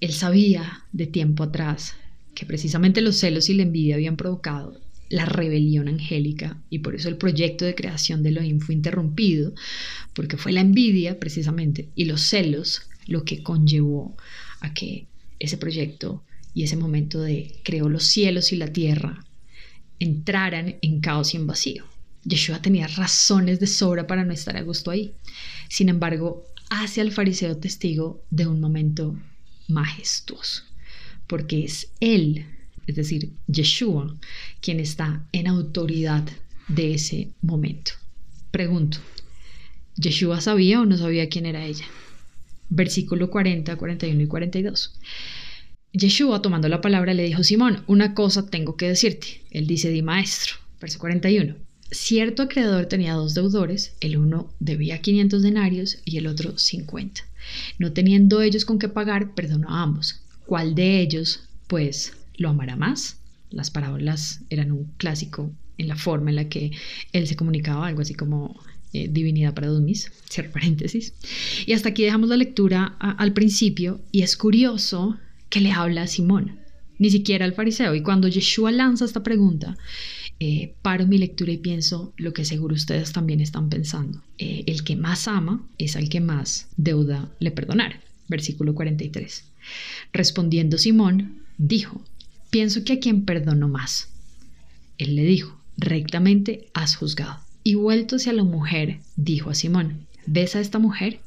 Él 0.00 0.12
sabía 0.12 0.84
de 0.92 1.06
tiempo 1.06 1.42
atrás 1.44 1.94
que 2.34 2.44
precisamente 2.44 3.00
los 3.00 3.16
celos 3.16 3.48
y 3.48 3.54
la 3.54 3.62
envidia 3.62 3.94
habían 3.94 4.16
provocado 4.16 4.78
la 5.08 5.24
rebelión 5.24 5.88
angélica 5.88 6.58
y 6.68 6.80
por 6.80 6.94
eso 6.94 7.08
el 7.08 7.16
proyecto 7.16 7.64
de 7.64 7.74
creación 7.74 8.22
de 8.22 8.30
Elohim 8.30 8.60
fue 8.60 8.74
interrumpido, 8.74 9.54
porque 10.12 10.36
fue 10.36 10.52
la 10.52 10.60
envidia 10.60 11.18
precisamente 11.18 11.88
y 11.94 12.04
los 12.04 12.22
celos 12.22 12.82
lo 13.06 13.24
que 13.24 13.42
conllevó 13.42 14.16
a 14.60 14.74
que 14.74 15.06
ese 15.38 15.56
proyecto 15.56 16.24
y 16.52 16.64
ese 16.64 16.76
momento 16.76 17.22
de 17.22 17.54
creó 17.62 17.88
los 17.88 18.04
cielos 18.04 18.52
y 18.52 18.56
la 18.56 18.72
tierra 18.72 19.24
entraran 19.98 20.76
en 20.82 21.00
caos 21.00 21.32
y 21.32 21.36
en 21.38 21.46
vacío. 21.46 21.84
Yeshua 22.24 22.60
tenía 22.60 22.88
razones 22.88 23.60
de 23.60 23.66
sobra 23.66 24.06
para 24.06 24.24
no 24.24 24.32
estar 24.32 24.56
a 24.56 24.62
gusto 24.62 24.90
ahí. 24.90 25.14
Sin 25.68 25.88
embargo, 25.88 26.44
hace 26.70 27.00
al 27.00 27.12
fariseo 27.12 27.56
testigo 27.56 28.24
de 28.30 28.46
un 28.46 28.60
momento 28.60 29.16
majestuoso, 29.68 30.62
porque 31.26 31.64
es 31.64 31.92
él, 32.00 32.46
es 32.86 32.96
decir, 32.96 33.32
Yeshua, 33.46 34.16
quien 34.60 34.80
está 34.80 35.26
en 35.32 35.48
autoridad 35.48 36.24
de 36.68 36.94
ese 36.94 37.30
momento. 37.42 37.92
Pregunto, 38.50 38.98
¿Yeshua 39.96 40.40
sabía 40.40 40.80
o 40.80 40.86
no 40.86 40.96
sabía 40.96 41.28
quién 41.28 41.46
era 41.46 41.64
ella? 41.64 41.84
Versículo 42.68 43.30
40, 43.30 43.76
41 43.76 44.22
y 44.22 44.26
42. 44.26 44.92
Yeshua, 45.92 46.42
tomando 46.42 46.68
la 46.68 46.80
palabra, 46.80 47.14
le 47.14 47.22
dijo, 47.22 47.42
Simón, 47.42 47.82
una 47.86 48.14
cosa 48.14 48.46
tengo 48.46 48.76
que 48.76 48.88
decirte. 48.88 49.40
Él 49.50 49.66
dice, 49.66 49.88
di 49.90 50.02
maestro. 50.02 50.56
Verso 50.80 50.98
41. 50.98 51.65
Cierto 51.90 52.42
acreedor 52.42 52.86
tenía 52.86 53.14
dos 53.14 53.34
deudores, 53.34 53.94
el 54.00 54.16
uno 54.16 54.52
debía 54.58 55.00
500 55.00 55.42
denarios 55.42 55.98
y 56.04 56.16
el 56.16 56.26
otro 56.26 56.58
50. 56.58 57.22
No 57.78 57.92
teniendo 57.92 58.42
ellos 58.42 58.64
con 58.64 58.78
qué 58.78 58.88
pagar, 58.88 59.34
perdonó 59.34 59.68
a 59.70 59.82
ambos. 59.82 60.20
¿Cuál 60.46 60.74
de 60.74 61.00
ellos, 61.00 61.40
pues, 61.68 62.12
lo 62.36 62.48
amará 62.48 62.76
más? 62.76 63.18
Las 63.50 63.70
parábolas 63.70 64.40
eran 64.50 64.72
un 64.72 64.92
clásico 64.96 65.52
en 65.78 65.88
la 65.88 65.96
forma 65.96 66.30
en 66.30 66.36
la 66.36 66.48
que 66.48 66.72
él 67.12 67.26
se 67.26 67.36
comunicaba, 67.36 67.86
algo 67.86 68.02
así 68.02 68.14
como 68.14 68.58
eh, 68.92 69.08
divinidad 69.10 69.54
para 69.54 69.68
Dumis, 69.68 70.10
cierro 70.28 70.50
paréntesis. 70.52 71.14
Y 71.66 71.72
hasta 71.72 71.90
aquí 71.90 72.02
dejamos 72.02 72.28
la 72.28 72.36
lectura 72.36 72.96
al 72.98 73.32
principio 73.32 74.00
y 74.10 74.22
es 74.22 74.36
curioso 74.36 75.18
que 75.50 75.60
le 75.60 75.72
habla 75.72 76.02
a 76.02 76.06
Simón, 76.06 76.60
ni 76.98 77.10
siquiera 77.10 77.44
al 77.44 77.54
fariseo. 77.54 77.94
Y 77.94 78.02
cuando 78.02 78.26
Yeshua 78.26 78.72
lanza 78.72 79.04
esta 79.04 79.22
pregunta, 79.22 79.76
eh, 80.38 80.74
paro 80.82 81.06
mi 81.06 81.16
lectura 81.18 81.52
y 81.52 81.58
pienso 81.58 82.12
lo 82.16 82.32
que 82.32 82.44
seguro 82.44 82.74
ustedes 82.74 83.12
también 83.12 83.40
están 83.40 83.68
pensando. 83.68 84.22
Eh, 84.38 84.64
el 84.66 84.84
que 84.84 84.96
más 84.96 85.28
ama 85.28 85.66
es 85.78 85.96
al 85.96 86.08
que 86.08 86.20
más 86.20 86.68
deuda 86.76 87.30
le 87.38 87.50
perdonar. 87.50 88.00
Versículo 88.28 88.74
43. 88.74 89.44
Respondiendo 90.12 90.78
Simón, 90.78 91.40
dijo, 91.58 92.02
pienso 92.50 92.84
que 92.84 92.94
a 92.94 93.00
quien 93.00 93.24
perdono 93.24 93.68
más. 93.68 94.08
Él 94.98 95.16
le 95.16 95.24
dijo, 95.24 95.58
rectamente 95.76 96.68
has 96.74 96.96
juzgado. 96.96 97.40
Y 97.62 97.74
vuelto 97.74 98.16
hacia 98.16 98.32
la 98.32 98.44
mujer, 98.44 99.00
dijo 99.16 99.50
a 99.50 99.54
Simón, 99.54 100.06
¿ves 100.26 100.54
a 100.54 100.60
esta 100.60 100.78
mujer? 100.78 101.20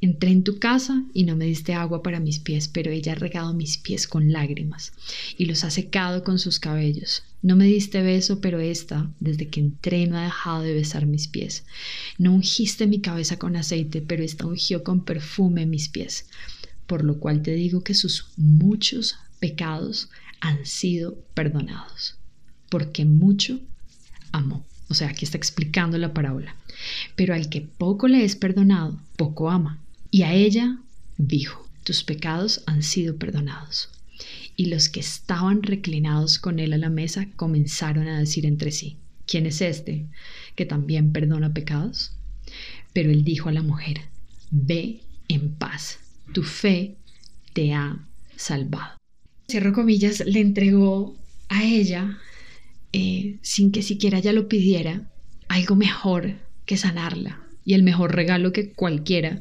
Entré 0.00 0.30
en 0.30 0.44
tu 0.44 0.58
casa 0.58 1.04
y 1.14 1.24
no 1.24 1.36
me 1.36 1.46
diste 1.46 1.74
agua 1.74 2.02
para 2.02 2.20
mis 2.20 2.38
pies, 2.38 2.68
pero 2.68 2.90
ella 2.90 3.12
ha 3.12 3.16
regado 3.16 3.54
mis 3.54 3.78
pies 3.78 4.06
con 4.06 4.32
lágrimas 4.32 4.92
y 5.36 5.46
los 5.46 5.64
ha 5.64 5.70
secado 5.70 6.24
con 6.24 6.38
sus 6.38 6.58
cabellos. 6.58 7.24
No 7.40 7.54
me 7.54 7.66
diste 7.66 8.02
beso, 8.02 8.40
pero 8.40 8.58
esta, 8.58 9.10
desde 9.20 9.48
que 9.48 9.60
entré, 9.60 10.06
no 10.06 10.18
ha 10.18 10.24
dejado 10.24 10.62
de 10.62 10.74
besar 10.74 11.06
mis 11.06 11.28
pies. 11.28 11.64
No 12.18 12.34
ungiste 12.34 12.86
mi 12.86 13.00
cabeza 13.00 13.38
con 13.38 13.56
aceite, 13.56 14.02
pero 14.02 14.24
esta 14.24 14.46
ungió 14.46 14.82
con 14.82 15.04
perfume 15.04 15.64
mis 15.64 15.88
pies. 15.88 16.26
Por 16.86 17.04
lo 17.04 17.18
cual 17.20 17.42
te 17.42 17.52
digo 17.52 17.84
que 17.84 17.94
sus 17.94 18.30
muchos 18.36 19.16
pecados 19.38 20.08
han 20.40 20.66
sido 20.66 21.16
perdonados, 21.34 22.16
porque 22.70 23.04
mucho 23.04 23.60
amó. 24.32 24.66
O 24.88 24.94
sea, 24.94 25.08
aquí 25.08 25.24
está 25.24 25.36
explicando 25.36 25.98
la 25.98 26.14
parábola. 26.14 26.56
Pero 27.16 27.34
al 27.34 27.48
que 27.48 27.60
poco 27.60 28.08
le 28.08 28.24
es 28.24 28.36
perdonado, 28.36 29.00
poco 29.16 29.50
ama. 29.50 29.82
Y 30.10 30.22
a 30.22 30.32
ella 30.32 30.78
dijo, 31.16 31.68
tus 31.84 32.04
pecados 32.04 32.62
han 32.66 32.82
sido 32.82 33.16
perdonados. 33.16 33.90
Y 34.56 34.66
los 34.66 34.88
que 34.88 35.00
estaban 35.00 35.62
reclinados 35.62 36.38
con 36.38 36.58
él 36.58 36.72
a 36.72 36.78
la 36.78 36.90
mesa 36.90 37.28
comenzaron 37.36 38.08
a 38.08 38.18
decir 38.18 38.46
entre 38.46 38.72
sí, 38.72 38.96
¿quién 39.26 39.46
es 39.46 39.60
este 39.60 40.06
que 40.54 40.66
también 40.66 41.12
perdona 41.12 41.52
pecados? 41.52 42.12
Pero 42.92 43.10
él 43.10 43.24
dijo 43.24 43.48
a 43.48 43.52
la 43.52 43.62
mujer, 43.62 44.00
ve 44.50 45.00
en 45.28 45.54
paz, 45.54 45.98
tu 46.32 46.42
fe 46.42 46.96
te 47.52 47.72
ha 47.72 48.04
salvado. 48.36 48.96
Cierro 49.50 49.72
comillas, 49.72 50.24
le 50.26 50.40
entregó 50.40 51.16
a 51.48 51.64
ella, 51.64 52.18
eh, 52.92 53.38
sin 53.42 53.70
que 53.70 53.82
siquiera 53.82 54.18
ella 54.18 54.32
lo 54.32 54.48
pidiera, 54.48 55.08
algo 55.48 55.76
mejor 55.76 56.36
que 56.68 56.76
sanarla 56.76 57.40
y 57.64 57.72
el 57.72 57.82
mejor 57.82 58.14
regalo 58.14 58.52
que 58.52 58.72
cualquiera 58.72 59.40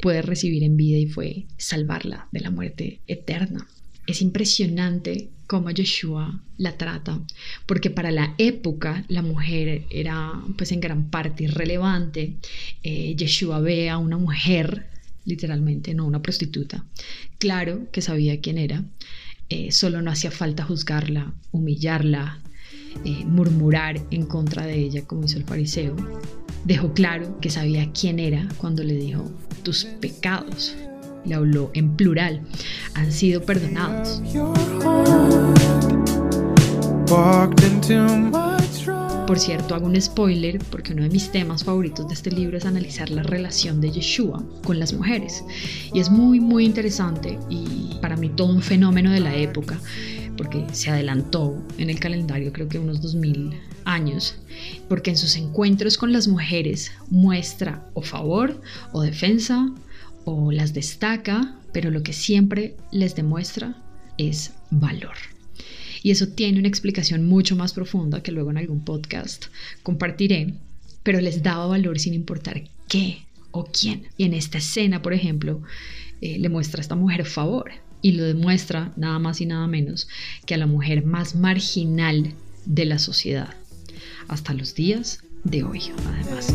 puede 0.00 0.22
recibir 0.22 0.64
en 0.64 0.78
vida 0.78 0.96
y 0.96 1.06
fue 1.06 1.44
salvarla 1.58 2.28
de 2.32 2.40
la 2.40 2.50
muerte 2.50 3.00
eterna. 3.06 3.68
Es 4.06 4.22
impresionante 4.22 5.28
cómo 5.46 5.70
Yeshua 5.70 6.42
la 6.56 6.78
trata, 6.78 7.20
porque 7.66 7.90
para 7.90 8.10
la 8.10 8.34
época 8.38 9.04
la 9.08 9.20
mujer 9.20 9.84
era 9.90 10.32
pues 10.56 10.72
en 10.72 10.80
gran 10.80 11.10
parte 11.10 11.44
irrelevante. 11.44 12.36
Eh, 12.82 13.14
Yeshua 13.16 13.60
ve 13.60 13.90
a 13.90 13.98
una 13.98 14.16
mujer, 14.16 14.86
literalmente, 15.26 15.92
no 15.94 16.06
una 16.06 16.22
prostituta. 16.22 16.86
Claro 17.38 17.90
que 17.92 18.00
sabía 18.00 18.40
quién 18.40 18.56
era, 18.56 18.82
eh, 19.50 19.72
solo 19.72 20.00
no 20.00 20.10
hacía 20.10 20.30
falta 20.30 20.64
juzgarla, 20.64 21.34
humillarla, 21.50 22.40
eh, 23.04 23.24
murmurar 23.26 24.00
en 24.10 24.24
contra 24.24 24.64
de 24.64 24.78
ella 24.78 25.04
como 25.06 25.26
hizo 25.26 25.36
el 25.36 25.44
fariseo. 25.44 25.96
Dejó 26.64 26.92
claro 26.92 27.38
que 27.40 27.50
sabía 27.50 27.90
quién 27.92 28.18
era 28.20 28.48
cuando 28.56 28.84
le 28.84 28.94
dijo, 28.94 29.30
tus 29.64 29.84
pecados, 29.84 30.76
le 31.24 31.34
habló 31.34 31.70
en 31.74 31.96
plural, 31.96 32.42
han 32.94 33.10
sido 33.10 33.42
perdonados. 33.42 34.22
Por 39.26 39.38
cierto, 39.38 39.74
hago 39.74 39.86
un 39.86 40.00
spoiler 40.00 40.58
porque 40.70 40.92
uno 40.92 41.02
de 41.02 41.08
mis 41.08 41.32
temas 41.32 41.64
favoritos 41.64 42.06
de 42.06 42.14
este 42.14 42.30
libro 42.30 42.58
es 42.58 42.64
analizar 42.64 43.10
la 43.10 43.22
relación 43.22 43.80
de 43.80 43.90
Yeshua 43.90 44.44
con 44.64 44.78
las 44.78 44.92
mujeres. 44.92 45.44
Y 45.92 46.00
es 46.00 46.10
muy, 46.10 46.38
muy 46.38 46.64
interesante 46.64 47.38
y 47.48 47.98
para 48.00 48.16
mí 48.16 48.28
todo 48.28 48.52
un 48.52 48.62
fenómeno 48.62 49.10
de 49.10 49.20
la 49.20 49.34
época 49.34 49.80
porque 50.36 50.64
se 50.72 50.90
adelantó 50.90 51.62
en 51.78 51.90
el 51.90 52.00
calendario 52.00 52.52
creo 52.52 52.68
que 52.68 52.78
unos 52.78 53.02
2000 53.02 53.52
años, 53.84 54.36
porque 54.88 55.10
en 55.10 55.16
sus 55.16 55.36
encuentros 55.36 55.96
con 55.96 56.12
las 56.12 56.28
mujeres 56.28 56.92
muestra 57.08 57.86
o 57.94 58.02
favor 58.02 58.60
o 58.92 59.02
defensa 59.02 59.70
o 60.24 60.52
las 60.52 60.72
destaca, 60.72 61.56
pero 61.72 61.90
lo 61.90 62.02
que 62.02 62.12
siempre 62.12 62.76
les 62.90 63.14
demuestra 63.14 63.76
es 64.18 64.52
valor. 64.70 65.16
Y 66.02 66.10
eso 66.10 66.28
tiene 66.28 66.58
una 66.58 66.68
explicación 66.68 67.26
mucho 67.26 67.56
más 67.56 67.72
profunda 67.72 68.22
que 68.22 68.32
luego 68.32 68.50
en 68.50 68.58
algún 68.58 68.84
podcast 68.84 69.46
compartiré, 69.82 70.54
pero 71.02 71.20
les 71.20 71.42
daba 71.42 71.66
valor 71.66 71.98
sin 71.98 72.14
importar 72.14 72.64
qué 72.88 73.18
o 73.52 73.64
quién. 73.66 74.04
Y 74.16 74.24
en 74.24 74.34
esta 74.34 74.58
escena, 74.58 75.02
por 75.02 75.12
ejemplo, 75.12 75.62
eh, 76.20 76.38
le 76.38 76.48
muestra 76.48 76.80
a 76.80 76.82
esta 76.82 76.96
mujer 76.96 77.24
favor 77.24 77.72
y 78.00 78.12
lo 78.12 78.24
demuestra 78.24 78.92
nada 78.96 79.18
más 79.18 79.40
y 79.40 79.46
nada 79.46 79.66
menos 79.68 80.08
que 80.44 80.54
a 80.54 80.58
la 80.58 80.66
mujer 80.66 81.04
más 81.04 81.36
marginal 81.36 82.34
de 82.66 82.84
la 82.84 82.98
sociedad, 82.98 83.54
hasta 84.28 84.54
los 84.54 84.74
días 84.74 85.20
de 85.44 85.64
hoy, 85.64 85.92
además. 86.06 86.54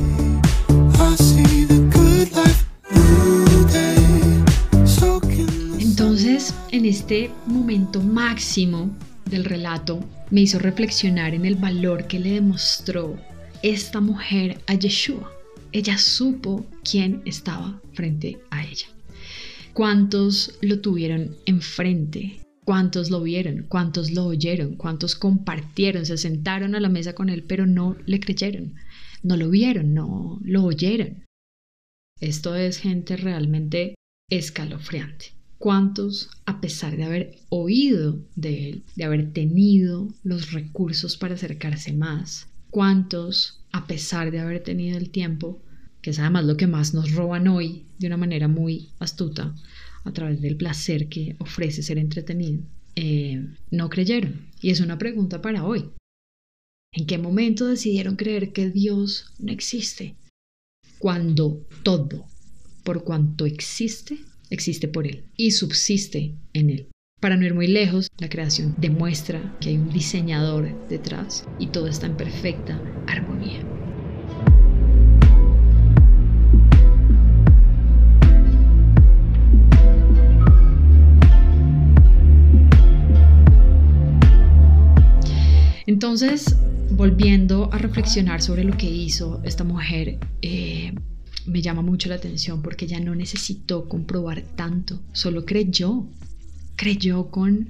Entonces, 5.80 6.54
en 6.72 6.86
este 6.86 7.32
momento 7.46 8.02
máximo 8.02 8.96
del 9.26 9.46
relato 9.46 10.00
me 10.32 10.42
hizo 10.42 10.60
reflexionar 10.60 11.34
en 11.34 11.46
el 11.46 11.56
valor 11.56 12.08
que 12.08 12.20
le 12.20 12.32
demostró 12.32 13.18
esta 13.64 14.00
mujer 14.00 14.60
a 14.68 14.74
Yeshua. 14.74 15.32
Ella 15.72 15.98
supo 15.98 16.66
quién 16.90 17.22
estaba 17.26 17.80
frente 17.94 18.40
a 18.50 18.66
ella. 18.66 18.88
¿Cuántos 19.74 20.58
lo 20.62 20.80
tuvieron 20.80 21.36
enfrente? 21.46 22.47
¿Cuántos 22.68 23.10
lo 23.12 23.22
vieron? 23.22 23.66
¿Cuántos 23.70 24.12
lo 24.12 24.26
oyeron? 24.26 24.76
¿Cuántos 24.76 25.16
compartieron? 25.16 26.06
Se 26.06 26.18
sentaron 26.18 26.76
a 26.76 26.82
la 26.82 26.90
mesa 26.90 27.16
con 27.16 27.30
él, 27.30 27.44
pero 27.44 27.66
no 27.66 27.96
le 28.06 28.20
creyeron. 28.20 28.76
No 29.24 29.38
lo 29.38 29.50
vieron, 29.50 29.94
no 29.94 30.38
lo 30.44 30.66
oyeron. 30.66 31.24
Esto 32.20 32.58
es 32.58 32.80
gente 32.80 33.16
realmente 33.16 33.96
escalofriante. 34.30 35.28
¿Cuántos, 35.58 36.30
a 36.46 36.60
pesar 36.60 36.98
de 36.98 37.06
haber 37.06 37.36
oído 37.48 38.20
de 38.36 38.70
él, 38.70 38.84
de 38.98 39.06
haber 39.06 39.32
tenido 39.32 40.10
los 40.24 40.52
recursos 40.52 41.16
para 41.16 41.36
acercarse 41.36 41.94
más, 41.94 42.50
cuántos, 42.70 43.62
a 43.72 43.88
pesar 43.88 44.30
de 44.30 44.40
haber 44.40 44.62
tenido 44.62 44.98
el 44.98 45.10
tiempo, 45.10 45.62
que 46.02 46.10
es 46.10 46.20
además 46.20 46.44
lo 46.44 46.58
que 46.58 46.68
más 46.68 46.94
nos 46.94 47.14
roban 47.14 47.48
hoy 47.48 47.86
de 47.98 48.08
una 48.08 48.18
manera 48.18 48.50
muy 48.50 48.90
astuta, 49.00 49.56
a 50.04 50.12
través 50.14 50.42
del 50.42 50.58
placer 50.58 51.10
que 51.10 51.36
ofrece 51.40 51.84
ser 51.84 51.98
entretenido, 51.98 52.64
eh, 52.96 53.46
no 53.72 53.90
creyeron. 53.90 54.48
Y 54.62 54.72
es 54.72 54.80
una 54.80 54.98
pregunta 54.98 55.42
para 55.42 55.66
hoy. 55.66 55.86
¿En 56.94 57.06
qué 57.06 57.18
momento 57.18 57.68
decidieron 57.68 58.16
creer 58.16 58.54
que 58.54 58.70
Dios 58.70 59.34
no 59.40 59.52
existe? 59.52 60.16
Cuando 60.98 61.68
todo, 61.84 62.26
por 62.84 63.04
cuanto 63.04 63.46
existe, 63.46 64.18
existe 64.50 64.88
por 64.88 65.06
Él 65.06 65.26
y 65.36 65.52
subsiste 65.52 66.34
en 66.54 66.70
Él. 66.70 66.88
Para 67.20 67.36
no 67.36 67.46
ir 67.46 67.54
muy 67.54 67.68
lejos, 67.68 68.10
la 68.20 68.30
creación 68.30 68.76
demuestra 68.78 69.58
que 69.60 69.70
hay 69.70 69.78
un 69.78 69.92
diseñador 69.92 70.88
detrás 70.88 71.46
y 71.60 71.68
todo 71.68 71.88
está 71.88 72.06
en 72.06 72.16
perfecta 72.16 72.82
armonía. 73.08 73.62
Entonces, 85.88 86.58
volviendo 86.92 87.70
a 87.72 87.78
reflexionar 87.78 88.42
sobre 88.42 88.66
lo 88.66 88.76
que 88.76 88.90
hizo 88.90 89.42
esta 89.46 89.64
mujer, 89.64 90.20
eh, 90.42 90.94
me 91.46 91.62
llama 91.62 91.82
mucho 91.82 92.10
la 92.10 92.16
atención 92.16 92.62
porque 92.62 92.84
ella 92.86 93.00
no 93.00 93.16
necesitó 93.16 93.88
comprobar 93.88 94.42
tanto, 94.58 95.02
solo 95.14 95.46
creyó, 95.46 96.06
creyó 96.76 97.32
con 97.32 97.70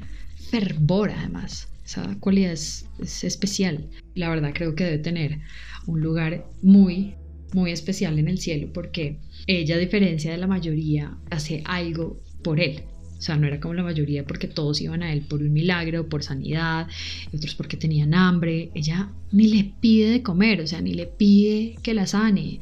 fervor 0.50 1.12
además. 1.12 1.70
Esa 1.86 2.18
cualidad 2.20 2.54
es, 2.54 2.88
especial. 3.24 3.88
La 4.16 4.30
verdad 4.30 4.52
creo 4.52 4.74
que 4.74 4.86
debe 4.86 4.98
tener 4.98 5.40
un 5.86 6.02
lugar 6.02 6.50
muy, 6.64 7.14
muy 7.54 7.72
especial 7.72 8.18
en 8.18 8.28
el 8.30 8.40
cielo 8.40 8.70
porque 8.74 9.20
ella, 9.46 9.76
a 9.76 9.80
diferencia 9.80 10.32
de 10.32 10.38
la 10.38 10.48
mayoría, 10.48 11.16
hace 11.30 11.62
algo 11.66 12.20
por 12.42 12.60
él. 12.60 12.82
O 13.18 13.22
sea, 13.22 13.36
no 13.36 13.48
era 13.48 13.60
como 13.60 13.74
la 13.74 13.84
mayoría 13.84 14.26
porque 14.26 14.48
todos 14.48 14.80
iban 14.82 15.04
a 15.04 15.12
él 15.12 15.22
por 15.22 15.42
un 15.42 15.52
milagro, 15.52 16.08
por 16.08 16.24
sanidad, 16.24 16.88
otros 17.34 17.56
porque 17.56 17.78
tenían 17.78 18.14
hambre. 18.14 18.70
Ella 18.74 19.10
ni 19.32 19.48
le 19.48 19.74
pide 19.82 20.12
de 20.12 20.24
comer, 20.24 20.62
o 20.62 20.68
sea, 20.68 20.82
ni 20.82 20.94
le 20.94 21.08
pide 21.08 21.76
que 21.82 21.94
la 21.94 22.06
sane 22.06 22.60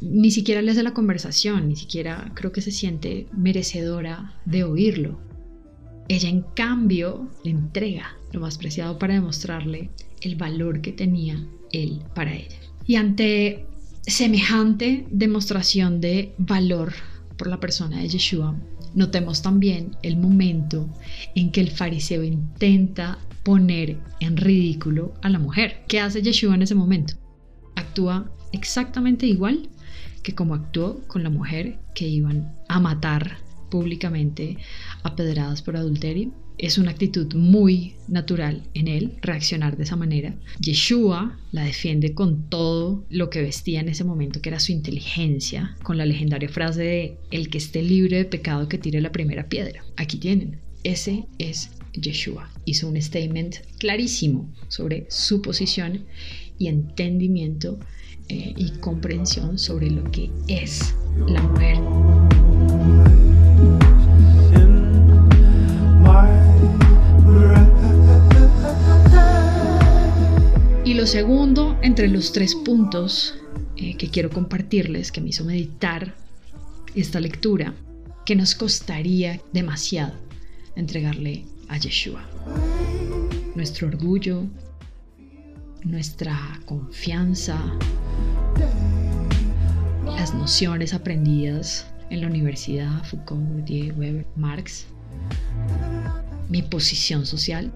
ni 0.00 0.30
siquiera 0.30 0.62
le 0.62 0.70
hace 0.70 0.82
la 0.82 0.94
conversación, 0.94 1.68
ni 1.68 1.76
siquiera 1.76 2.30
creo 2.34 2.52
que 2.52 2.60
se 2.60 2.70
siente 2.70 3.26
merecedora 3.36 4.34
de 4.44 4.64
oírlo. 4.64 5.18
Ella 6.08 6.28
en 6.28 6.42
cambio 6.42 7.30
le 7.44 7.50
entrega 7.50 8.16
lo 8.32 8.40
más 8.40 8.58
preciado 8.58 8.98
para 8.98 9.14
demostrarle 9.14 9.90
el 10.20 10.36
valor 10.36 10.80
que 10.80 10.92
tenía 10.92 11.44
él 11.72 12.00
para 12.14 12.34
ella. 12.34 12.56
Y 12.86 12.96
ante 12.96 13.66
semejante 14.02 15.06
demostración 15.10 16.00
de 16.00 16.32
valor 16.38 16.92
por 17.36 17.48
la 17.48 17.58
persona 17.58 18.00
de 18.00 18.08
Yeshua, 18.08 18.56
Notemos 18.96 19.42
también 19.42 19.94
el 20.02 20.16
momento 20.16 20.88
en 21.34 21.52
que 21.52 21.60
el 21.60 21.70
fariseo 21.70 22.24
intenta 22.24 23.18
poner 23.42 23.98
en 24.20 24.38
ridículo 24.38 25.12
a 25.22 25.28
la 25.28 25.38
mujer. 25.38 25.84
¿Qué 25.86 26.00
hace 26.00 26.22
Yeshua 26.22 26.54
en 26.54 26.62
ese 26.62 26.74
momento? 26.74 27.14
Actúa 27.76 28.32
exactamente 28.52 29.26
igual 29.26 29.68
que 30.22 30.34
como 30.34 30.54
actuó 30.54 31.06
con 31.08 31.22
la 31.22 31.28
mujer 31.28 31.78
que 31.94 32.08
iban 32.08 32.56
a 32.68 32.80
matar 32.80 33.36
públicamente 33.70 34.56
a 35.02 35.14
pedradas 35.14 35.60
por 35.60 35.76
adulterio 35.76 36.32
es 36.58 36.78
una 36.78 36.90
actitud 36.90 37.34
muy 37.34 37.94
natural 38.08 38.62
en 38.74 38.88
él 38.88 39.14
reaccionar 39.22 39.76
de 39.76 39.84
esa 39.84 39.96
manera. 39.96 40.34
Yeshua 40.60 41.38
la 41.52 41.64
defiende 41.64 42.14
con 42.14 42.48
todo 42.48 43.04
lo 43.10 43.30
que 43.30 43.42
vestía 43.42 43.80
en 43.80 43.88
ese 43.88 44.04
momento, 44.04 44.40
que 44.40 44.48
era 44.48 44.60
su 44.60 44.72
inteligencia, 44.72 45.76
con 45.82 45.98
la 45.98 46.06
legendaria 46.06 46.48
frase 46.48 46.82
de 46.82 47.16
el 47.30 47.50
que 47.50 47.58
esté 47.58 47.82
libre 47.82 48.18
de 48.18 48.24
pecado 48.24 48.68
que 48.68 48.78
tire 48.78 49.00
la 49.00 49.12
primera 49.12 49.48
piedra. 49.48 49.84
Aquí 49.96 50.18
tienen, 50.18 50.58
ese 50.84 51.26
es 51.38 51.70
Yeshua. 51.92 52.50
Hizo 52.64 52.88
un 52.88 53.00
statement 53.00 53.56
clarísimo 53.78 54.52
sobre 54.68 55.06
su 55.10 55.42
posición 55.42 56.04
y 56.58 56.68
entendimiento 56.68 57.78
eh, 58.28 58.54
y 58.56 58.70
comprensión 58.80 59.58
sobre 59.58 59.90
lo 59.90 60.10
que 60.10 60.30
es 60.48 60.94
la 61.28 61.42
mujer. 61.42 62.25
Segundo, 71.06 71.78
entre 71.82 72.08
los 72.08 72.32
tres 72.32 72.54
puntos 72.54 73.34
eh, 73.76 73.96
que 73.96 74.10
quiero 74.10 74.30
compartirles, 74.30 75.12
que 75.12 75.20
me 75.20 75.28
hizo 75.28 75.44
meditar 75.44 76.14
esta 76.94 77.20
lectura, 77.20 77.74
que 78.24 78.34
nos 78.34 78.54
costaría 78.54 79.40
demasiado 79.52 80.14
entregarle 80.74 81.44
a 81.68 81.78
Yeshua. 81.78 82.28
Nuestro 83.54 83.86
orgullo, 83.88 84.44
nuestra 85.84 86.60
confianza, 86.66 87.56
las 90.06 90.34
nociones 90.34 90.92
aprendidas 90.92 91.86
en 92.10 92.22
la 92.22 92.26
universidad, 92.26 93.04
Foucault, 93.04 93.48
Bourdieu, 93.48 93.94
Weber, 93.96 94.26
Marx, 94.34 94.86
mi 96.48 96.62
posición 96.62 97.26
social. 97.26 97.72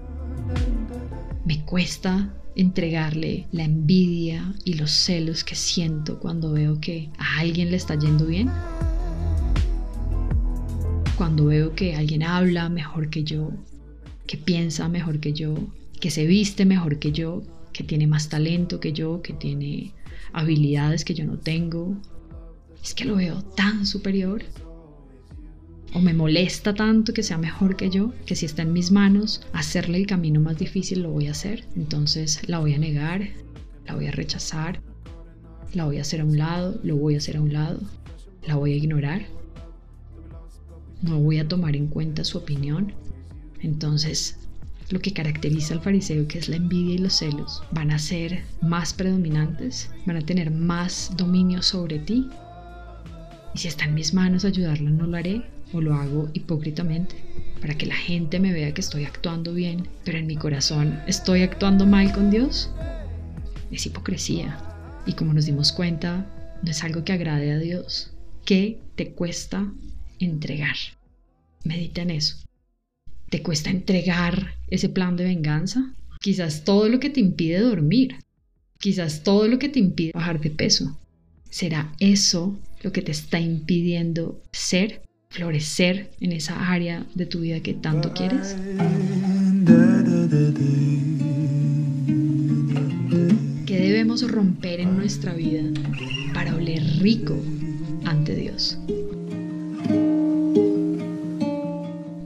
Me 1.45 1.63
cuesta 1.63 2.29
entregarle 2.55 3.47
la 3.51 3.63
envidia 3.63 4.53
y 4.65 4.73
los 4.73 4.91
celos 4.91 5.43
que 5.43 5.55
siento 5.55 6.19
cuando 6.19 6.51
veo 6.51 6.79
que 6.79 7.09
a 7.17 7.39
alguien 7.39 7.71
le 7.71 7.77
está 7.77 7.95
yendo 7.95 8.25
bien. 8.25 8.49
Cuando 11.17 11.45
veo 11.45 11.75
que 11.75 11.95
alguien 11.95 12.23
habla 12.23 12.69
mejor 12.69 13.09
que 13.09 13.23
yo, 13.23 13.51
que 14.27 14.37
piensa 14.37 14.89
mejor 14.89 15.19
que 15.19 15.33
yo, 15.33 15.55
que 15.99 16.11
se 16.11 16.25
viste 16.25 16.65
mejor 16.65 16.99
que 16.99 17.11
yo, 17.11 17.43
que 17.73 17.83
tiene 17.83 18.07
más 18.07 18.29
talento 18.29 18.79
que 18.79 18.91
yo, 18.91 19.21
que 19.21 19.33
tiene 19.33 19.93
habilidades 20.33 21.05
que 21.05 21.13
yo 21.13 21.25
no 21.25 21.37
tengo. 21.37 21.95
Es 22.83 22.93
que 22.93 23.05
lo 23.05 23.15
veo 23.15 23.43
tan 23.43 23.85
superior 23.85 24.43
o 25.93 25.99
me 25.99 26.13
molesta 26.13 26.73
tanto 26.73 27.13
que 27.13 27.23
sea 27.23 27.37
mejor 27.37 27.75
que 27.75 27.89
yo, 27.89 28.13
que 28.25 28.35
si 28.35 28.45
está 28.45 28.61
en 28.61 28.73
mis 28.73 28.91
manos 28.91 29.41
hacerle 29.53 29.97
el 29.97 30.07
camino 30.07 30.39
más 30.39 30.57
difícil 30.57 31.01
lo 31.01 31.11
voy 31.11 31.27
a 31.27 31.31
hacer. 31.31 31.65
Entonces 31.75 32.47
la 32.47 32.59
voy 32.59 32.73
a 32.73 32.79
negar, 32.79 33.27
la 33.85 33.95
voy 33.95 34.07
a 34.07 34.11
rechazar, 34.11 34.81
la 35.73 35.85
voy 35.85 35.97
a 35.97 36.01
hacer 36.01 36.21
a 36.21 36.25
un 36.25 36.37
lado, 36.37 36.79
lo 36.83 36.95
voy 36.95 37.15
a 37.15 37.17
hacer 37.17 37.37
a 37.37 37.41
un 37.41 37.51
lado, 37.51 37.79
la 38.45 38.55
voy 38.55 38.73
a 38.73 38.77
ignorar. 38.77 39.25
No 41.01 41.19
voy 41.19 41.39
a 41.39 41.47
tomar 41.47 41.75
en 41.75 41.87
cuenta 41.87 42.23
su 42.23 42.37
opinión. 42.37 42.93
Entonces, 43.59 44.37
lo 44.91 44.99
que 44.99 45.13
caracteriza 45.13 45.73
al 45.73 45.81
fariseo, 45.81 46.27
que 46.27 46.39
es 46.39 46.47
la 46.47 46.57
envidia 46.57 46.95
y 46.95 46.99
los 46.99 47.13
celos, 47.13 47.63
van 47.71 47.91
a 47.91 47.99
ser 47.99 48.43
más 48.61 48.93
predominantes, 48.93 49.89
van 50.05 50.17
a 50.17 50.21
tener 50.21 50.51
más 50.51 51.11
dominio 51.17 51.61
sobre 51.63 51.99
ti. 51.99 52.27
Y 53.53 53.59
si 53.59 53.67
está 53.67 53.85
en 53.85 53.95
mis 53.95 54.13
manos 54.13 54.45
ayudarla, 54.45 54.89
no 54.89 55.07
lo 55.07 55.17
haré 55.17 55.43
o 55.73 55.81
lo 55.81 55.95
hago 55.95 56.29
hipócritamente 56.33 57.15
para 57.61 57.75
que 57.75 57.85
la 57.85 57.95
gente 57.95 58.39
me 58.39 58.51
vea 58.51 58.73
que 58.73 58.81
estoy 58.81 59.05
actuando 59.05 59.53
bien, 59.53 59.87
pero 60.03 60.17
en 60.17 60.25
mi 60.25 60.35
corazón 60.35 60.99
estoy 61.05 61.43
actuando 61.43 61.85
mal 61.85 62.11
con 62.11 62.31
Dios. 62.31 62.71
Es 63.71 63.85
hipocresía. 63.85 64.57
Y 65.05 65.13
como 65.13 65.33
nos 65.33 65.45
dimos 65.45 65.71
cuenta, 65.71 66.25
no 66.63 66.71
es 66.71 66.83
algo 66.83 67.03
que 67.03 67.13
agrade 67.13 67.51
a 67.51 67.59
Dios. 67.59 68.11
¿Qué 68.45 68.79
te 68.95 69.11
cuesta 69.11 69.71
entregar? 70.19 70.75
Medita 71.63 72.01
en 72.01 72.09
eso. 72.09 72.37
¿Te 73.29 73.43
cuesta 73.43 73.69
entregar 73.69 74.55
ese 74.67 74.89
plan 74.89 75.15
de 75.15 75.23
venganza? 75.23 75.93
Quizás 76.19 76.63
todo 76.63 76.89
lo 76.89 76.99
que 76.99 77.11
te 77.11 77.19
impide 77.19 77.59
dormir. 77.59 78.15
Quizás 78.79 79.23
todo 79.23 79.47
lo 79.47 79.59
que 79.59 79.69
te 79.69 79.79
impide 79.79 80.11
bajar 80.13 80.41
de 80.41 80.49
peso. 80.49 80.99
¿Será 81.51 81.93
eso 81.99 82.59
lo 82.81 82.91
que 82.91 83.03
te 83.03 83.11
está 83.11 83.39
impidiendo 83.39 84.41
ser 84.51 85.03
florecer 85.31 86.11
en 86.19 86.33
esa 86.33 86.71
área 86.71 87.05
de 87.15 87.25
tu 87.25 87.39
vida 87.39 87.61
que 87.61 87.73
tanto 87.73 88.13
quieres? 88.13 88.55
¿Qué 93.65 93.79
debemos 93.79 94.29
romper 94.29 94.81
en 94.81 94.97
nuestra 94.97 95.33
vida 95.33 95.63
para 96.33 96.53
oler 96.53 96.83
rico 96.99 97.41
ante 98.03 98.35
Dios? 98.35 98.77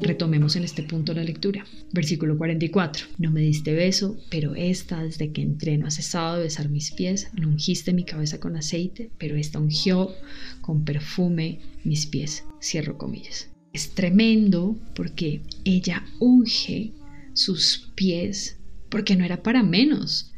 Retomemos 0.01 0.55
en 0.55 0.63
este 0.63 0.83
punto 0.83 1.13
la 1.13 1.23
lectura. 1.23 1.65
Versículo 1.91 2.37
44. 2.37 3.07
No 3.17 3.31
me 3.31 3.41
diste 3.41 3.73
beso, 3.73 4.17
pero 4.29 4.53
esta 4.55 5.03
desde 5.03 5.31
que 5.31 5.41
entré 5.41 5.77
no 5.77 5.87
ha 5.87 5.91
cesado 5.91 6.37
de 6.37 6.43
besar 6.43 6.69
mis 6.69 6.91
pies, 6.91 7.29
no 7.33 7.47
ungiste 7.47 7.91
mi 7.93 8.03
cabeza 8.03 8.39
con 8.39 8.55
aceite, 8.55 9.09
pero 9.17 9.35
esta 9.35 9.59
ungió 9.59 10.11
con 10.61 10.85
perfume 10.85 11.59
mis 11.83 12.05
pies. 12.05 12.43
Cierro 12.65 12.97
comillas. 12.97 13.51
Es 13.73 13.91
tremendo 13.91 14.75
porque 14.95 15.43
ella 15.65 16.03
unge 16.19 16.93
sus 17.33 17.91
pies 17.93 18.57
porque 18.89 19.15
no 19.15 19.23
era 19.23 19.43
para 19.43 19.61
menos 19.61 20.31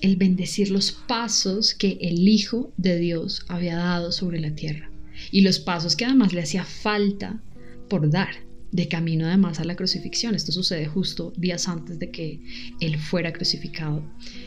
el 0.00 0.16
bendecir 0.16 0.72
los 0.72 0.90
pasos 0.90 1.74
que 1.74 1.96
el 2.00 2.26
Hijo 2.26 2.72
de 2.76 2.98
Dios 2.98 3.44
había 3.46 3.76
dado 3.76 4.10
sobre 4.10 4.40
la 4.40 4.56
tierra 4.56 4.90
y 5.30 5.42
los 5.42 5.60
pasos 5.60 5.94
que 5.94 6.04
además 6.04 6.32
le 6.32 6.42
hacía 6.42 6.64
falta 6.64 7.40
por 7.88 8.10
dar 8.10 8.34
de 8.72 8.88
camino 8.88 9.26
además 9.26 9.60
a 9.60 9.64
la 9.64 9.76
crucifixión. 9.76 10.34
Esto 10.34 10.50
sucede 10.50 10.86
justo 10.86 11.32
días 11.36 11.68
antes 11.68 12.00
de 12.00 12.10
que 12.10 12.40
Él 12.80 12.98
fuera 12.98 13.32
crucificado 13.32 14.02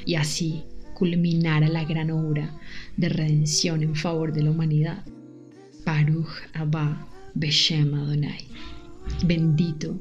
y 0.05 0.15
así 0.15 0.65
culminara 0.95 1.69
la 1.69 1.85
gran 1.85 2.11
obra 2.11 2.59
de 2.97 3.07
redención 3.07 3.83
en 3.83 3.95
favor 3.95 4.33
de 4.33 4.43
la 4.43 4.51
humanidad. 4.51 5.05
Baruch 5.85 6.29
Abba 6.53 7.07
Beshem 7.33 7.93
Adonai. 7.93 8.45
Bendito 9.25 9.99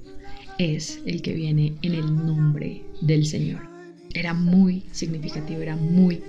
es 0.59 1.01
el 1.07 1.23
que 1.23 1.35
viene 1.35 1.75
en 1.83 1.95
el 1.95 2.27
nombre 2.27 2.83
del 3.01 3.25
Señor. 3.25 3.63
Era 4.13 4.35
muy 4.35 4.83
significativo, 4.93 5.61
era 5.61 5.77
muy 5.77 6.23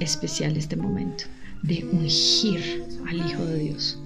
especial 0.00 0.56
este 0.56 0.76
momento 0.76 1.24
de 1.62 1.84
ungir 1.90 2.84
al 3.08 3.16
Hijo 3.16 3.44
de 3.46 3.58
Dios. 3.58 3.98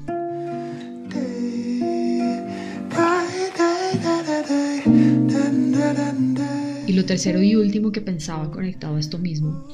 Y 6.86 6.92
lo 6.92 7.04
tercero 7.04 7.42
y 7.42 7.56
último 7.56 7.92
que 7.92 8.00
pensaba 8.00 8.50
conectado 8.50 8.96
a 8.96 9.00
esto 9.00 9.18
mismo 9.18 9.66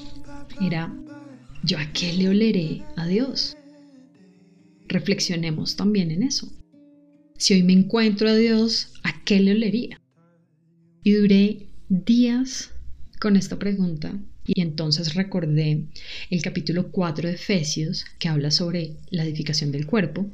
era, 0.61 0.92
¿yo 1.62 1.79
a 1.79 1.87
qué 1.92 2.12
le 2.14 2.29
oleré 2.29 2.83
a 2.96 3.07
Dios? 3.07 3.57
Reflexionemos 4.94 5.74
también 5.74 6.12
en 6.12 6.22
eso. 6.22 6.52
Si 7.37 7.52
hoy 7.52 7.64
me 7.64 7.72
encuentro 7.72 8.28
a 8.28 8.35
Dios, 8.37 8.92
¿a 9.02 9.24
qué 9.24 9.40
le 9.40 9.50
olería? 9.50 10.00
Y 11.02 11.14
duré 11.14 11.66
días 11.88 12.70
con 13.18 13.37
esta 13.37 13.59
pregunta 13.59 14.16
y 14.46 14.61
entonces 14.61 15.14
recordé 15.14 15.88
el 16.30 16.42
capítulo 16.42 16.92
4 16.92 17.26
de 17.26 17.35
Efesios 17.35 18.04
que 18.20 18.28
habla 18.28 18.52
sobre 18.52 18.92
la 19.11 19.24
edificación 19.24 19.72
del 19.72 19.85
cuerpo 19.85 20.30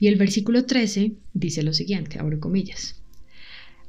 y 0.00 0.06
el 0.06 0.16
versículo 0.16 0.64
13 0.64 1.12
dice 1.34 1.62
lo 1.62 1.74
siguiente, 1.74 2.18
abro 2.18 2.40
comillas 2.40 2.96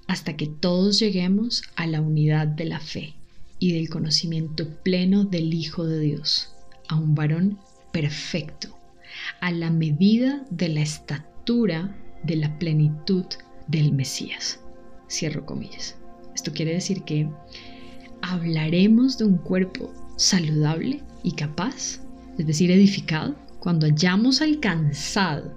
hasta 0.08 0.36
que 0.36 0.48
todos 0.48 1.00
lleguemos 1.00 1.64
a 1.78 1.88
la 1.88 2.02
unidad 2.02 2.48
de 2.48 2.66
la 2.66 2.82
fe 2.82 3.14
y 3.58 3.72
del 3.72 3.88
conocimiento 3.88 4.68
pleno 4.84 5.24
del 5.24 5.54
Hijo 5.54 5.86
de 5.86 6.02
Dios, 6.02 6.54
a 6.90 6.96
un 6.96 7.16
varón 7.16 7.58
perfecto, 7.94 8.83
a 9.42 9.52
la 9.52 9.70
medida 9.70 10.46
de 10.50 10.70
la 10.70 10.82
estatura 10.82 11.96
de 12.24 12.36
la 12.38 12.58
plenitud 12.60 13.26
del 13.68 13.94
Mesías. 13.94 14.60
Cierro 15.10 15.46
comillas. 15.46 15.98
Esto 16.36 16.52
quiere 16.52 16.74
decir 16.74 17.04
que 17.04 17.30
hablaremos 18.22 19.18
de 19.18 19.26
un 19.26 19.38
cuerpo 19.38 19.94
saludable 20.18 21.04
y 21.24 21.34
capaz, 21.34 22.02
es 22.38 22.48
decir, 22.48 22.72
edificado, 22.72 23.36
cuando 23.60 23.86
hayamos 23.86 24.42
alcanzado 24.42 25.54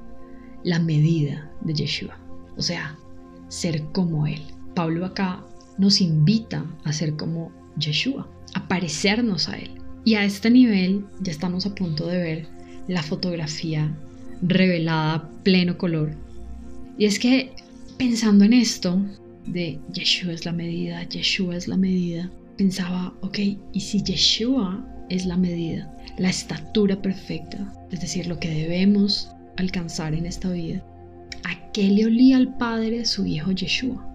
la 0.65 0.79
medida 0.79 1.51
de 1.63 1.75
Yeshua 1.75 2.27
o 2.57 2.63
sea, 2.63 2.97
ser 3.49 3.83
como 3.93 4.27
Él. 4.27 4.43
Pablo 4.75 5.07
acá 5.07 5.45
nos 5.79 6.01
invita 6.01 6.65
a 6.85 6.93
ser 6.93 7.17
como 7.17 7.53
Yeshua, 7.79 8.29
a 8.55 8.67
parecernos 8.69 9.49
a 9.49 9.59
Él. 9.59 9.71
Y 10.05 10.15
a 10.15 10.25
este 10.25 10.51
nivel 10.51 11.05
ya 11.21 11.33
estamos 11.33 11.67
a 11.67 11.75
punto 11.75 12.07
de 12.07 12.19
ver 12.19 12.49
la 12.89 13.03
fotografía 13.03 13.93
revelada 14.43 15.29
pleno 15.43 15.77
color. 15.79 16.15
Y 16.99 17.07
es 17.07 17.19
que 17.19 17.53
pensando 17.99 18.45
en 18.45 18.53
esto 18.53 19.01
de 19.47 19.79
Yeshua 19.93 20.33
es 20.33 20.45
la 20.45 20.53
medida, 20.53 21.09
Yeshua 21.09 21.57
es 21.57 21.69
la 21.69 21.77
medida, 21.77 22.31
pensaba, 22.57 23.13
ok, 23.21 23.39
¿y 23.73 23.81
si 23.81 24.03
Yeshua 24.03 24.85
es 25.09 25.27
la 25.27 25.37
medida, 25.37 25.93
la 26.19 26.31
estatura 26.31 27.01
perfecta, 27.01 27.73
es 27.91 28.01
decir, 28.01 28.27
lo 28.27 28.39
que 28.39 28.51
debemos 28.51 29.31
alcanzar 29.57 30.15
en 30.15 30.27
esta 30.27 30.51
vida? 30.51 30.83
¿A 31.45 31.73
qué 31.73 31.85
le 31.85 32.07
olía 32.07 32.37
al 32.37 32.57
Padre 32.57 33.05
su 33.05 33.27
hijo 33.27 33.53
Yeshua? 33.53 34.06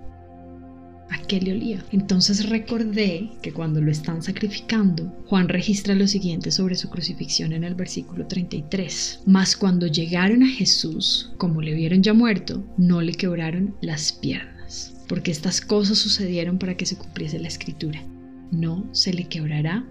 ¿A 1.11 1.17
qué 1.27 1.41
le 1.41 1.51
olía? 1.51 1.83
Entonces 1.91 2.47
recordé 2.47 3.29
que 3.41 3.51
cuando 3.51 3.81
lo 3.81 3.91
están 3.91 4.23
sacrificando, 4.23 5.13
Juan 5.27 5.49
registra 5.49 5.93
lo 5.93 6.07
siguiente 6.07 6.51
sobre 6.51 6.75
su 6.75 6.89
crucifixión 6.89 7.51
en 7.51 7.65
el 7.65 7.75
versículo 7.75 8.27
33. 8.27 9.19
Mas 9.25 9.57
cuando 9.57 9.87
llegaron 9.87 10.41
a 10.41 10.47
Jesús, 10.47 11.33
como 11.37 11.61
le 11.61 11.73
vieron 11.73 12.01
ya 12.01 12.13
muerto, 12.13 12.63
no 12.77 13.01
le 13.01 13.13
quebraron 13.13 13.75
las 13.81 14.13
piernas, 14.13 14.93
porque 15.09 15.31
estas 15.31 15.59
cosas 15.59 15.97
sucedieron 15.97 16.57
para 16.57 16.77
que 16.77 16.85
se 16.85 16.95
cumpliese 16.95 17.39
la 17.39 17.49
escritura. 17.49 18.01
No 18.51 18.87
se 18.93 19.13
le 19.13 19.25
quebrará 19.25 19.85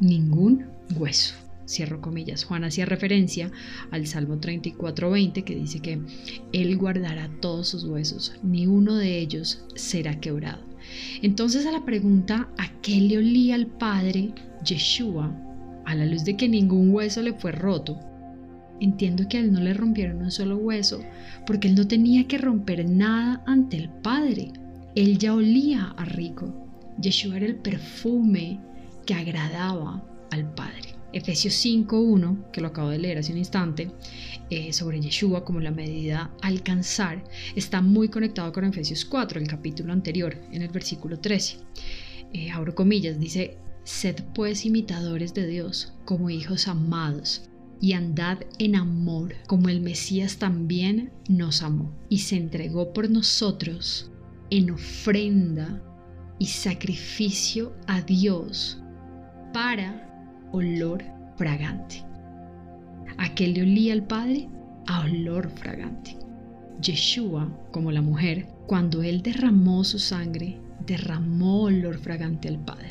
ningún 0.00 0.66
hueso 0.94 1.41
cierro 1.72 2.00
comillas. 2.00 2.44
Juan 2.44 2.64
hacía 2.64 2.86
referencia 2.86 3.50
al 3.90 4.06
Salmo 4.06 4.38
34:20 4.38 5.44
que 5.44 5.54
dice 5.54 5.80
que 5.80 6.00
Él 6.52 6.76
guardará 6.76 7.30
todos 7.40 7.68
sus 7.68 7.84
huesos, 7.84 8.34
ni 8.42 8.66
uno 8.66 8.96
de 8.96 9.18
ellos 9.18 9.64
será 9.74 10.20
quebrado. 10.20 10.62
Entonces 11.22 11.66
a 11.66 11.72
la 11.72 11.84
pregunta 11.84 12.48
¿a 12.58 12.80
qué 12.80 13.00
le 13.00 13.18
olía 13.18 13.54
al 13.54 13.66
Padre 13.66 14.32
Yeshua? 14.64 15.32
A 15.84 15.94
la 15.94 16.06
luz 16.06 16.24
de 16.24 16.36
que 16.36 16.48
ningún 16.48 16.90
hueso 16.94 17.22
le 17.22 17.32
fue 17.32 17.52
roto, 17.52 17.98
entiendo 18.80 19.28
que 19.28 19.38
a 19.38 19.40
él 19.40 19.52
no 19.52 19.60
le 19.60 19.74
rompieron 19.74 20.22
un 20.22 20.30
solo 20.30 20.56
hueso, 20.56 21.02
porque 21.46 21.68
él 21.68 21.74
no 21.74 21.86
tenía 21.86 22.26
que 22.26 22.38
romper 22.38 22.88
nada 22.88 23.42
ante 23.46 23.76
el 23.76 23.88
Padre. 23.88 24.52
Él 24.94 25.18
ya 25.18 25.34
olía 25.34 25.94
a 25.96 26.04
rico. 26.04 26.52
Yeshua 27.00 27.36
era 27.36 27.46
el 27.46 27.56
perfume 27.56 28.60
que 29.06 29.14
agradaba 29.14 30.04
al 30.30 30.52
Padre. 30.54 30.91
Efesios 31.12 31.54
5.1, 31.64 32.50
que 32.50 32.60
lo 32.60 32.68
acabo 32.68 32.90
de 32.90 32.98
leer 32.98 33.18
hace 33.18 33.32
un 33.32 33.38
instante, 33.38 33.90
eh, 34.50 34.72
sobre 34.72 35.00
Yeshua 35.00 35.44
como 35.44 35.60
la 35.60 35.70
medida 35.70 36.30
alcanzar, 36.42 37.24
está 37.54 37.80
muy 37.80 38.08
conectado 38.08 38.52
con 38.52 38.64
Efesios 38.64 39.04
4, 39.04 39.40
el 39.40 39.48
capítulo 39.48 39.92
anterior, 39.92 40.36
en 40.52 40.62
el 40.62 40.68
versículo 40.68 41.18
13. 41.18 41.58
Eh, 42.32 42.50
abro 42.50 42.74
comillas, 42.74 43.20
dice, 43.20 43.58
sed 43.84 44.22
pues 44.34 44.64
imitadores 44.64 45.34
de 45.34 45.46
Dios 45.46 45.92
como 46.04 46.30
hijos 46.30 46.68
amados 46.68 47.48
y 47.80 47.94
andad 47.94 48.38
en 48.58 48.76
amor 48.76 49.34
como 49.48 49.68
el 49.68 49.80
Mesías 49.80 50.38
también 50.38 51.12
nos 51.28 51.62
amó 51.62 51.92
y 52.08 52.18
se 52.18 52.36
entregó 52.36 52.92
por 52.92 53.10
nosotros 53.10 54.10
en 54.50 54.70
ofrenda 54.70 55.82
y 56.38 56.46
sacrificio 56.46 57.74
a 57.88 58.00
Dios 58.00 58.80
para 59.52 60.11
olor 60.52 61.02
fragante. 61.36 62.04
¿A 63.18 63.34
qué 63.34 63.48
le 63.48 63.62
olía 63.62 63.92
el 63.92 64.02
Padre? 64.02 64.48
A 64.86 65.00
olor 65.00 65.50
fragante. 65.50 66.16
Yeshua, 66.80 67.48
como 67.70 67.92
la 67.92 68.02
mujer, 68.02 68.46
cuando 68.66 69.02
él 69.02 69.22
derramó 69.22 69.84
su 69.84 69.98
sangre, 69.98 70.58
derramó 70.86 71.62
olor 71.62 71.98
fragante 71.98 72.48
al 72.48 72.58
Padre. 72.58 72.90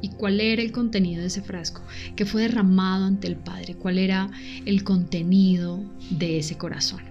¿Y 0.00 0.10
cuál 0.10 0.40
era 0.40 0.62
el 0.62 0.70
contenido 0.70 1.22
de 1.22 1.26
ese 1.26 1.42
frasco 1.42 1.82
que 2.14 2.24
fue 2.24 2.42
derramado 2.42 3.04
ante 3.04 3.26
el 3.26 3.36
Padre? 3.36 3.74
¿Cuál 3.74 3.98
era 3.98 4.30
el 4.64 4.84
contenido 4.84 5.82
de 6.10 6.38
ese 6.38 6.56
corazón? 6.56 7.02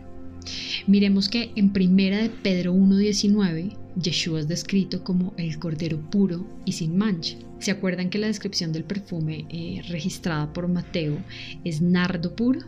Miremos 0.86 1.28
que 1.28 1.52
en 1.56 1.74
primera 1.74 2.18
de 2.18 2.30
Pedro 2.30 2.74
1.19, 2.74 3.76
Yeshua 4.00 4.40
es 4.40 4.48
descrito 4.48 5.04
como 5.04 5.34
el 5.38 5.58
Cordero 5.58 6.00
puro 6.10 6.46
y 6.66 6.74
sin 6.74 6.98
mancha. 6.98 7.38
¿Se 7.60 7.72
acuerdan 7.72 8.10
que 8.10 8.20
la 8.20 8.28
descripción 8.28 8.72
del 8.72 8.84
perfume 8.84 9.48
eh, 9.50 9.82
registrada 9.90 10.54
por 10.54 10.68
Mateo 10.68 11.18
es 11.64 11.82
nardo 11.82 12.36
puro? 12.36 12.62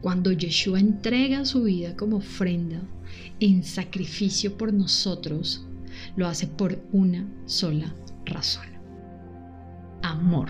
Cuando 0.00 0.32
Yeshua 0.32 0.80
entrega 0.80 1.44
su 1.44 1.64
vida 1.64 1.94
como 1.94 2.16
ofrenda 2.16 2.80
en 3.38 3.62
sacrificio 3.62 4.56
por 4.56 4.72
nosotros, 4.72 5.66
lo 6.16 6.26
hace 6.26 6.46
por 6.46 6.82
una 6.92 7.28
sola 7.44 7.94
razón. 8.24 8.66
Amor. 10.02 10.48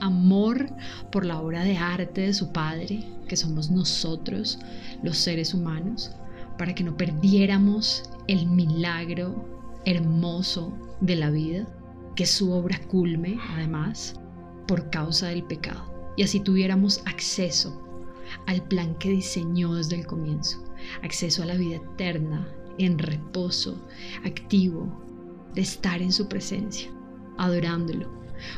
Amor 0.00 0.68
por 1.10 1.24
la 1.24 1.40
obra 1.40 1.64
de 1.64 1.76
arte 1.76 2.22
de 2.22 2.34
su 2.34 2.52
Padre, 2.52 3.02
que 3.26 3.36
somos 3.36 3.70
nosotros, 3.70 4.58
los 5.02 5.16
seres 5.16 5.54
humanos, 5.54 6.12
para 6.56 6.74
que 6.74 6.84
no 6.84 6.96
perdiéramos 6.96 8.04
el 8.30 8.46
milagro 8.46 9.44
hermoso 9.84 10.72
de 11.00 11.16
la 11.16 11.30
vida 11.30 11.66
que 12.14 12.26
su 12.26 12.52
obra 12.52 12.78
culme, 12.86 13.40
además, 13.56 14.14
por 14.68 14.88
causa 14.88 15.26
del 15.26 15.42
pecado. 15.42 16.12
Y 16.16 16.22
así 16.22 16.38
tuviéramos 16.38 17.02
acceso 17.06 17.82
al 18.46 18.62
plan 18.62 18.94
que 19.00 19.10
diseñó 19.10 19.74
desde 19.74 19.96
el 19.96 20.06
comienzo, 20.06 20.62
acceso 21.02 21.42
a 21.42 21.46
la 21.46 21.56
vida 21.56 21.76
eterna, 21.76 22.46
en 22.78 23.00
reposo, 23.00 23.84
activo, 24.24 24.86
de 25.56 25.62
estar 25.62 26.00
en 26.00 26.12
su 26.12 26.28
presencia, 26.28 26.88
adorándolo, 27.36 28.12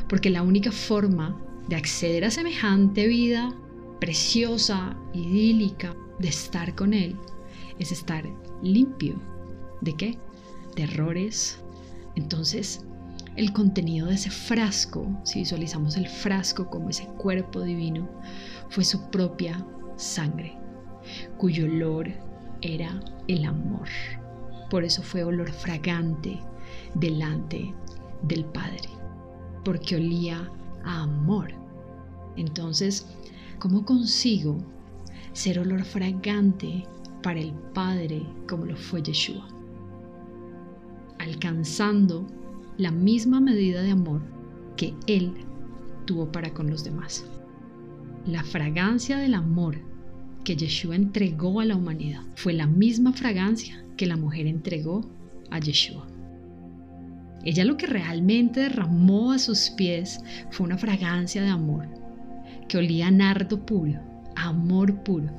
porque 0.07 0.29
la 0.29 0.43
única 0.43 0.71
forma 0.71 1.35
de 1.67 1.77
acceder 1.77 2.25
a 2.25 2.29
semejante 2.29 3.07
vida 3.07 3.51
preciosa, 3.99 4.95
idílica, 5.15 5.95
de 6.19 6.27
estar 6.27 6.75
con 6.75 6.93
Él, 6.93 7.15
es 7.79 7.91
estar 7.91 8.23
limpio. 8.61 9.32
¿De 9.83 9.93
qué? 9.97 10.17
De 10.77 10.83
errores. 10.83 11.59
Entonces, 12.15 12.85
el 13.35 13.51
contenido 13.51 14.07
de 14.07 14.15
ese 14.15 14.29
frasco, 14.29 15.05
si 15.23 15.39
visualizamos 15.39 15.97
el 15.97 16.07
frasco 16.07 16.69
como 16.69 16.89
ese 16.89 17.05
cuerpo 17.17 17.61
divino, 17.61 18.07
fue 18.69 18.85
su 18.85 19.09
propia 19.09 19.65
sangre, 19.97 20.57
cuyo 21.37 21.65
olor 21.65 22.09
era 22.61 22.97
el 23.27 23.43
amor. 23.43 23.89
Por 24.69 24.85
eso 24.85 25.03
fue 25.03 25.25
olor 25.25 25.51
fragante 25.51 26.39
delante 26.93 27.73
del 28.21 28.45
Padre, 28.45 28.87
porque 29.65 29.97
olía 29.97 30.49
a 30.85 31.01
amor. 31.01 31.53
Entonces, 32.37 33.05
¿cómo 33.59 33.83
consigo 33.83 34.59
ser 35.33 35.59
olor 35.59 35.83
fragante 35.83 36.87
para 37.21 37.41
el 37.41 37.51
Padre 37.73 38.25
como 38.47 38.65
lo 38.65 38.77
fue 38.77 39.03
Yeshua? 39.03 39.45
Alcanzando 41.23 42.27
la 42.77 42.91
misma 42.91 43.39
medida 43.39 43.81
de 43.81 43.91
amor 43.91 44.21
que 44.75 44.93
Él 45.07 45.31
tuvo 46.05 46.29
para 46.33 46.53
con 46.53 46.69
los 46.69 46.83
demás. 46.83 47.23
La 48.25 48.43
fragancia 48.43 49.17
del 49.17 49.33
amor 49.33 49.77
que 50.43 50.57
Yeshua 50.57 50.97
entregó 50.97 51.61
a 51.61 51.65
la 51.65 51.77
humanidad 51.77 52.23
fue 52.35 52.51
la 52.51 52.67
misma 52.67 53.13
fragancia 53.13 53.85
que 53.95 54.05
la 54.05 54.17
mujer 54.17 54.47
entregó 54.47 55.09
a 55.49 55.59
Yeshua. 55.59 56.05
Ella 57.45 57.63
lo 57.63 57.77
que 57.77 57.87
realmente 57.87 58.59
derramó 58.59 59.31
a 59.31 59.39
sus 59.39 59.69
pies 59.69 60.19
fue 60.51 60.65
una 60.65 60.77
fragancia 60.77 61.41
de 61.41 61.49
amor 61.49 61.87
que 62.67 62.79
olía 62.79 63.07
a 63.07 63.11
nardo 63.11 63.65
puro, 63.65 63.97
amor 64.35 65.03
puro, 65.03 65.29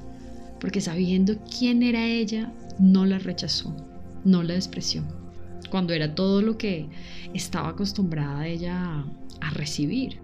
porque 0.61 0.81
sabiendo 0.81 1.37
quién 1.40 1.83
era 1.83 2.07
ella, 2.07 2.51
no 2.79 3.05
la 3.05 3.18
rechazó, 3.18 3.77
no 4.25 4.42
la 4.42 4.55
despreció 4.55 5.05
cuando 5.70 5.92
era 5.92 6.14
todo 6.14 6.42
lo 6.42 6.57
que 6.59 6.88
estaba 7.33 7.70
acostumbrada 7.70 8.46
ella 8.46 9.05
a, 9.40 9.50
recibir. 9.50 10.20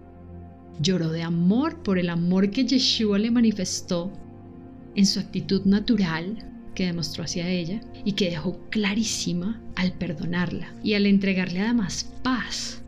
Lloró 0.79 1.09
de 1.09 1.21
amor 1.21 1.83
por 1.83 1.99
el 1.99 2.09
amor 2.09 2.49
que 2.49 2.65
Yeshua 2.65 3.19
le 3.19 3.31
manifestó 3.31 4.11
en 4.95 5.05
su 5.05 5.19
actitud 5.19 5.63
natural 5.65 6.47
que 6.73 6.85
demostró 6.85 7.23
hacia 7.23 7.47
ella 7.47 7.81
y 8.03 8.13
que 8.13 8.29
dejó 8.29 8.59
clarísima 8.69 9.61
al 9.75 9.93
perdonarla 9.93 10.73
y 10.83 10.95
al 10.95 11.05
entregarle 11.05 11.61
además 11.61 12.11
paz. 12.23 12.81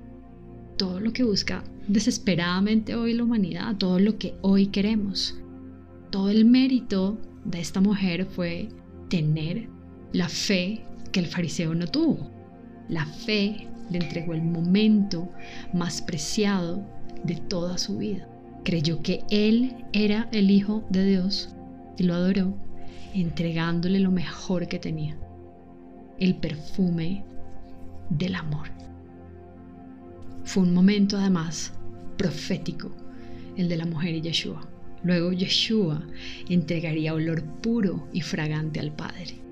Todo 0.78 1.00
lo 1.00 1.14
que 1.14 1.24
busca 1.24 1.64
desesperadamente 1.88 2.96
hoy 2.96 3.14
la 3.14 3.24
humanidad, 3.24 3.76
todo 3.78 4.00
lo 4.00 4.18
que 4.18 4.36
hoy 4.42 4.68
queremos. 4.68 5.36
Todo 6.10 6.30
el 6.30 6.46
mérito 6.46 7.20
de 7.46 7.60
esta 7.60 7.82
mujer 7.82 8.26
fue 8.26 8.70
tener 9.10 9.70
la 10.14 10.30
fe 10.30 10.86
que 11.12 11.20
el 11.20 11.28
fariseo 11.28 11.76
no 11.76 11.88
tuvo. 11.88 12.33
La 12.94 13.08
fe 13.08 13.68
le 13.90 13.98
entregó 13.98 14.36
el 14.36 14.44
momento 14.44 15.28
más 15.74 16.00
preciado 16.00 16.86
de 17.24 17.38
toda 17.38 17.80
su 17.80 17.98
vida. 17.98 18.30
Creyó 18.64 19.02
que 19.02 19.24
Él 19.32 19.84
era 19.94 20.30
el 20.32 20.52
Hijo 20.52 20.86
de 20.92 21.04
Dios 21.04 21.56
y 21.98 22.04
lo 22.04 22.14
adoró 22.14 22.54
entregándole 23.16 24.00
lo 24.00 24.12
mejor 24.12 24.68
que 24.68 24.78
tenía, 24.78 25.18
el 26.20 26.36
perfume 26.36 27.24
del 28.12 28.36
amor. 28.36 28.70
Fue 30.44 30.62
un 30.62 30.76
momento 30.76 31.18
además 31.18 31.74
profético, 32.16 32.92
el 33.58 33.70
de 33.70 33.78
la 33.78 33.88
mujer 33.88 34.14
y 34.14 34.22
Yeshua. 34.22 34.70
Luego 35.02 35.32
Yeshua 35.32 36.04
entregaría 36.48 37.16
olor 37.16 37.44
puro 37.44 38.08
y 38.14 38.22
fragante 38.22 38.80
al 38.80 38.92
Padre. 38.92 39.43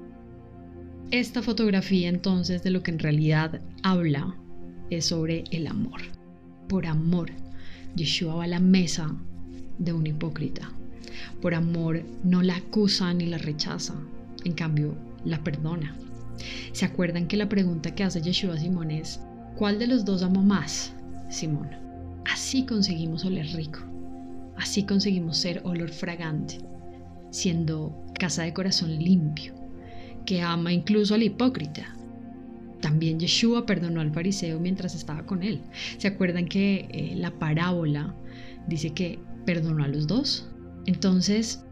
Esta 1.11 1.41
fotografía 1.41 2.07
entonces 2.07 2.63
de 2.63 2.69
lo 2.69 2.83
que 2.83 2.91
en 2.91 2.99
realidad 2.99 3.59
habla 3.83 4.33
es 4.89 5.07
sobre 5.07 5.43
el 5.51 5.67
amor. 5.67 5.99
Por 6.69 6.85
amor, 6.85 7.31
Yeshua 7.97 8.35
va 8.35 8.45
a 8.45 8.47
la 8.47 8.61
mesa 8.61 9.13
de 9.77 9.91
un 9.91 10.07
hipócrita. 10.07 10.71
Por 11.41 11.53
amor 11.53 12.01
no 12.23 12.41
la 12.41 12.55
acusa 12.55 13.13
ni 13.13 13.25
la 13.25 13.37
rechaza, 13.37 13.93
en 14.45 14.53
cambio 14.53 14.95
la 15.25 15.43
perdona. 15.43 15.97
¿Se 16.71 16.85
acuerdan 16.85 17.27
que 17.27 17.35
la 17.35 17.49
pregunta 17.49 17.93
que 17.93 18.05
hace 18.05 18.21
Yeshua 18.21 18.53
a 18.53 18.57
Simón 18.57 18.89
es, 18.89 19.19
¿cuál 19.57 19.79
de 19.79 19.87
los 19.87 20.05
dos 20.05 20.23
amo 20.23 20.41
más, 20.41 20.93
Simón? 21.29 21.71
Así 22.23 22.65
conseguimos 22.65 23.25
oler 23.25 23.47
rico, 23.47 23.79
así 24.55 24.83
conseguimos 24.83 25.35
ser 25.35 25.59
olor 25.65 25.89
fragante, 25.89 26.59
siendo 27.31 28.01
casa 28.17 28.43
de 28.43 28.53
corazón 28.53 28.97
limpio, 28.97 29.60
que 30.25 30.41
ama 30.41 30.73
incluso 30.73 31.15
al 31.15 31.23
hipócrita. 31.23 31.95
También 32.81 33.19
Yeshua 33.19 33.65
perdonó 33.65 34.01
al 34.01 34.11
fariseo 34.11 34.59
mientras 34.59 34.95
estaba 34.95 35.25
con 35.25 35.43
él. 35.43 35.61
¿Se 35.97 36.07
acuerdan 36.07 36.47
que 36.47 36.87
eh, 36.91 37.13
la 37.15 37.31
parábola 37.31 38.15
dice 38.67 38.91
que 38.91 39.19
perdonó 39.45 39.83
a 39.83 39.87
los 39.87 40.07
dos? 40.07 40.49
Entonces, 40.85 41.63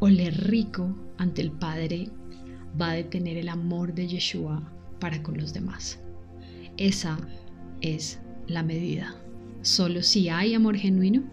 oler 0.00 0.34
rico 0.48 0.96
ante 1.18 1.42
el 1.42 1.52
Padre 1.52 2.10
va 2.80 2.90
a 2.90 2.94
detener 2.94 3.36
el 3.36 3.48
amor 3.48 3.94
de 3.94 4.08
Yeshua 4.08 4.72
para 5.00 5.22
con 5.22 5.38
los 5.38 5.54
demás. 5.54 6.00
Esa 6.76 7.16
es 7.80 8.20
la 8.48 8.62
medida. 8.62 9.14
Solo 9.62 10.02
si 10.02 10.28
hay 10.28 10.54
amor 10.54 10.76
genuino, 10.76 11.24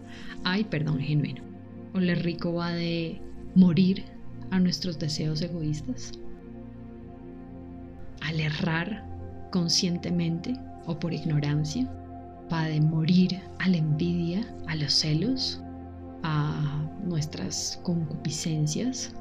hay 0.44 0.64
perdón 0.64 1.00
genuino. 1.00 1.42
Oler 1.92 2.22
rico 2.22 2.54
va 2.54 2.72
de 2.72 3.20
morir 3.54 4.04
a 4.50 4.58
nuestros 4.58 4.98
deseos 4.98 5.42
egoístas, 5.42 6.12
al 8.24 8.40
errar 8.40 9.04
conscientemente 9.50 10.54
o 10.86 10.98
por 10.98 11.12
ignorancia, 11.12 11.88
va 12.52 12.64
de 12.64 12.80
morir 12.80 13.40
a 13.58 13.68
la 13.68 13.76
envidia, 13.76 14.46
a 14.66 14.76
los 14.76 14.92
celos, 14.92 15.62
a 16.22 16.82
nuestras 17.04 17.80
concupiscencias. 17.82 19.14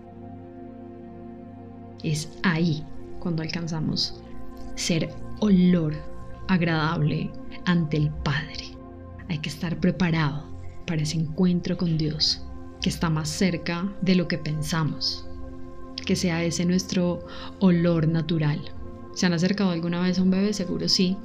Es 2.03 2.29
ahí 2.43 2.83
cuando 3.19 3.43
alcanzamos 3.43 4.21
ser 4.75 5.09
olor 5.39 5.93
agradable 6.47 7.31
ante 7.65 7.97
el 7.97 8.09
Padre. 8.09 8.77
Hay 9.29 9.39
que 9.39 9.49
estar 9.49 9.79
preparado 9.79 10.45
para 10.85 11.01
ese 11.01 11.17
encuentro 11.17 11.77
con 11.77 11.97
Dios 11.97 12.45
que 12.81 12.89
está 12.89 13.09
más 13.09 13.29
cerca 13.29 13.89
de 14.01 14.15
lo 14.15 14.27
que 14.27 14.37
pensamos. 14.37 15.27
Que 16.05 16.15
sea 16.17 16.43
ese 16.43 16.65
nuestro 16.65 17.25
olor 17.59 18.07
natural. 18.09 18.59
¿Se 19.13 19.25
han 19.25 19.33
acercado 19.33 19.71
alguna 19.71 20.01
vez 20.01 20.17
a 20.19 20.23
un 20.23 20.31
bebé? 20.31 20.53
Seguro 20.53 20.89
sí. 20.89 21.17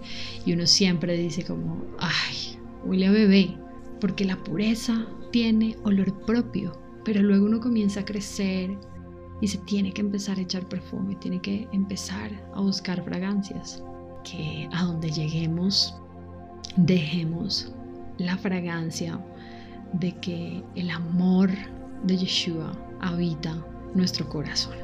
Y 0.45 0.53
uno 0.53 0.67
siempre 0.67 1.17
dice 1.17 1.45
como, 1.45 1.83
ay, 1.99 2.59
huele 2.85 3.07
a 3.07 3.11
bebé, 3.11 3.57
porque 4.01 4.25
la 4.25 4.37
pureza 4.43 5.07
tiene 5.31 5.77
olor 5.85 6.13
propio, 6.25 6.79
pero 7.05 7.23
luego 7.23 7.47
uno 7.47 7.61
comienza 7.61 8.01
a 8.01 8.05
crecer 8.05 8.77
y 9.41 9.49
se 9.49 9.59
tiene 9.59 9.93
que 9.93 10.01
empezar 10.01 10.39
a 10.39 10.43
echar 10.43 10.69
perfume, 10.69 11.17
tiene 11.17 11.41
que 11.41 11.69
empezar 11.73 12.31
a 12.55 12.61
buscar 12.61 13.05
fragancias, 13.05 13.83
que 14.25 14.69
a 14.73 14.85
donde 14.85 15.11
lleguemos 15.11 15.95
dejemos 16.77 17.73
la 18.19 18.37
fragancia 18.37 19.19
de 19.93 20.13
que 20.21 20.63
el 20.75 20.91
amor 20.91 21.51
de 22.05 22.17
Yeshua 22.17 22.73
habita 23.01 23.65
nuestro 23.95 24.29
corazón. 24.29 24.77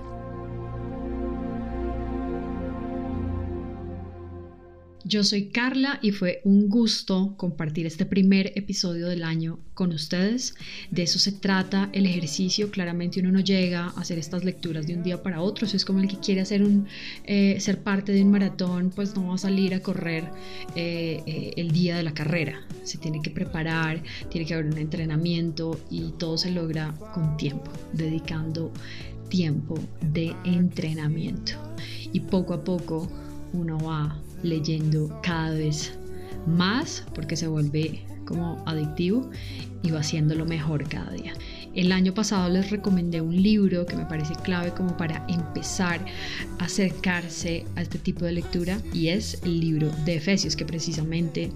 Yo 5.06 5.22
soy 5.22 5.48
Carla 5.48 5.98
y 6.00 6.12
fue 6.12 6.40
un 6.44 6.70
gusto 6.70 7.34
compartir 7.36 7.84
este 7.84 8.06
primer 8.06 8.52
episodio 8.56 9.06
del 9.06 9.22
año 9.22 9.58
con 9.74 9.92
ustedes. 9.92 10.54
De 10.90 11.02
eso 11.02 11.18
se 11.18 11.30
trata 11.30 11.90
el 11.92 12.06
ejercicio. 12.06 12.70
Claramente 12.70 13.20
uno 13.20 13.30
no 13.30 13.40
llega 13.40 13.84
a 13.84 14.00
hacer 14.00 14.18
estas 14.18 14.44
lecturas 14.44 14.86
de 14.86 14.94
un 14.94 15.02
día 15.02 15.22
para 15.22 15.42
otro. 15.42 15.66
es 15.66 15.84
como 15.84 16.00
el 16.00 16.08
que 16.08 16.18
quiere 16.18 16.40
hacer 16.40 16.62
un, 16.62 16.86
eh, 17.24 17.60
ser 17.60 17.82
parte 17.82 18.12
de 18.12 18.22
un 18.22 18.30
maratón, 18.30 18.90
pues 18.96 19.14
no 19.14 19.28
va 19.28 19.34
a 19.34 19.38
salir 19.38 19.74
a 19.74 19.80
correr 19.80 20.24
eh, 20.74 21.22
eh, 21.26 21.50
el 21.58 21.70
día 21.70 21.98
de 21.98 22.02
la 22.02 22.14
carrera. 22.14 22.66
Se 22.82 22.96
tiene 22.96 23.20
que 23.20 23.28
preparar, 23.28 24.02
tiene 24.30 24.46
que 24.46 24.54
haber 24.54 24.66
un 24.66 24.78
entrenamiento 24.78 25.78
y 25.90 26.12
todo 26.12 26.38
se 26.38 26.50
logra 26.50 26.94
con 27.12 27.36
tiempo, 27.36 27.70
dedicando 27.92 28.72
tiempo 29.28 29.78
de 30.00 30.34
entrenamiento. 30.44 31.52
Y 32.14 32.20
poco 32.20 32.54
a 32.54 32.64
poco 32.64 33.06
uno 33.52 33.78
va 33.78 34.23
leyendo 34.44 35.20
cada 35.22 35.50
vez 35.50 35.98
más 36.46 37.04
porque 37.14 37.37
se 37.37 37.48
vuelve 37.48 38.04
como 38.24 38.62
adictivo 38.66 39.30
y 39.83 39.90
va 39.90 40.00
haciéndolo 40.00 40.46
mejor 40.46 40.88
cada 40.88 41.11
día. 41.12 41.33
El 41.74 41.92
año 41.92 42.14
pasado 42.14 42.48
les 42.48 42.70
recomendé 42.70 43.20
un 43.20 43.40
libro 43.42 43.85
que 43.85 43.96
me 43.96 44.07
parece 44.07 44.35
clave 44.37 44.72
como 44.72 44.96
para 44.96 45.26
empezar 45.28 46.00
a 46.59 46.64
acercarse 46.64 47.66
a 47.76 47.83
este 47.83 47.98
tipo 47.98 48.24
de 48.24 48.33
lectura 48.33 48.78
y 48.92 49.09
es 49.09 49.40
el 49.42 49.61
libro 49.61 49.90
de 50.04 50.16
Efesios 50.16 50.57
que 50.57 50.64
precisamente 50.64 51.50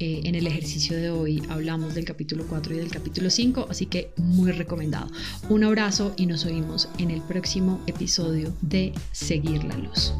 eh, 0.00 0.22
en 0.24 0.34
el 0.34 0.46
ejercicio 0.46 0.96
de 0.96 1.10
hoy 1.10 1.42
hablamos 1.50 1.94
del 1.94 2.04
capítulo 2.04 2.46
4 2.48 2.74
y 2.74 2.78
del 2.78 2.90
capítulo 2.90 3.30
5, 3.30 3.66
así 3.70 3.86
que 3.86 4.10
muy 4.16 4.52
recomendado. 4.52 5.08
Un 5.48 5.64
abrazo 5.64 6.14
y 6.16 6.26
nos 6.26 6.46
oímos 6.46 6.88
en 6.98 7.10
el 7.10 7.20
próximo 7.20 7.80
episodio 7.86 8.52
de 8.62 8.92
Seguir 9.12 9.64
la 9.64 9.76
Luz. 9.76 10.14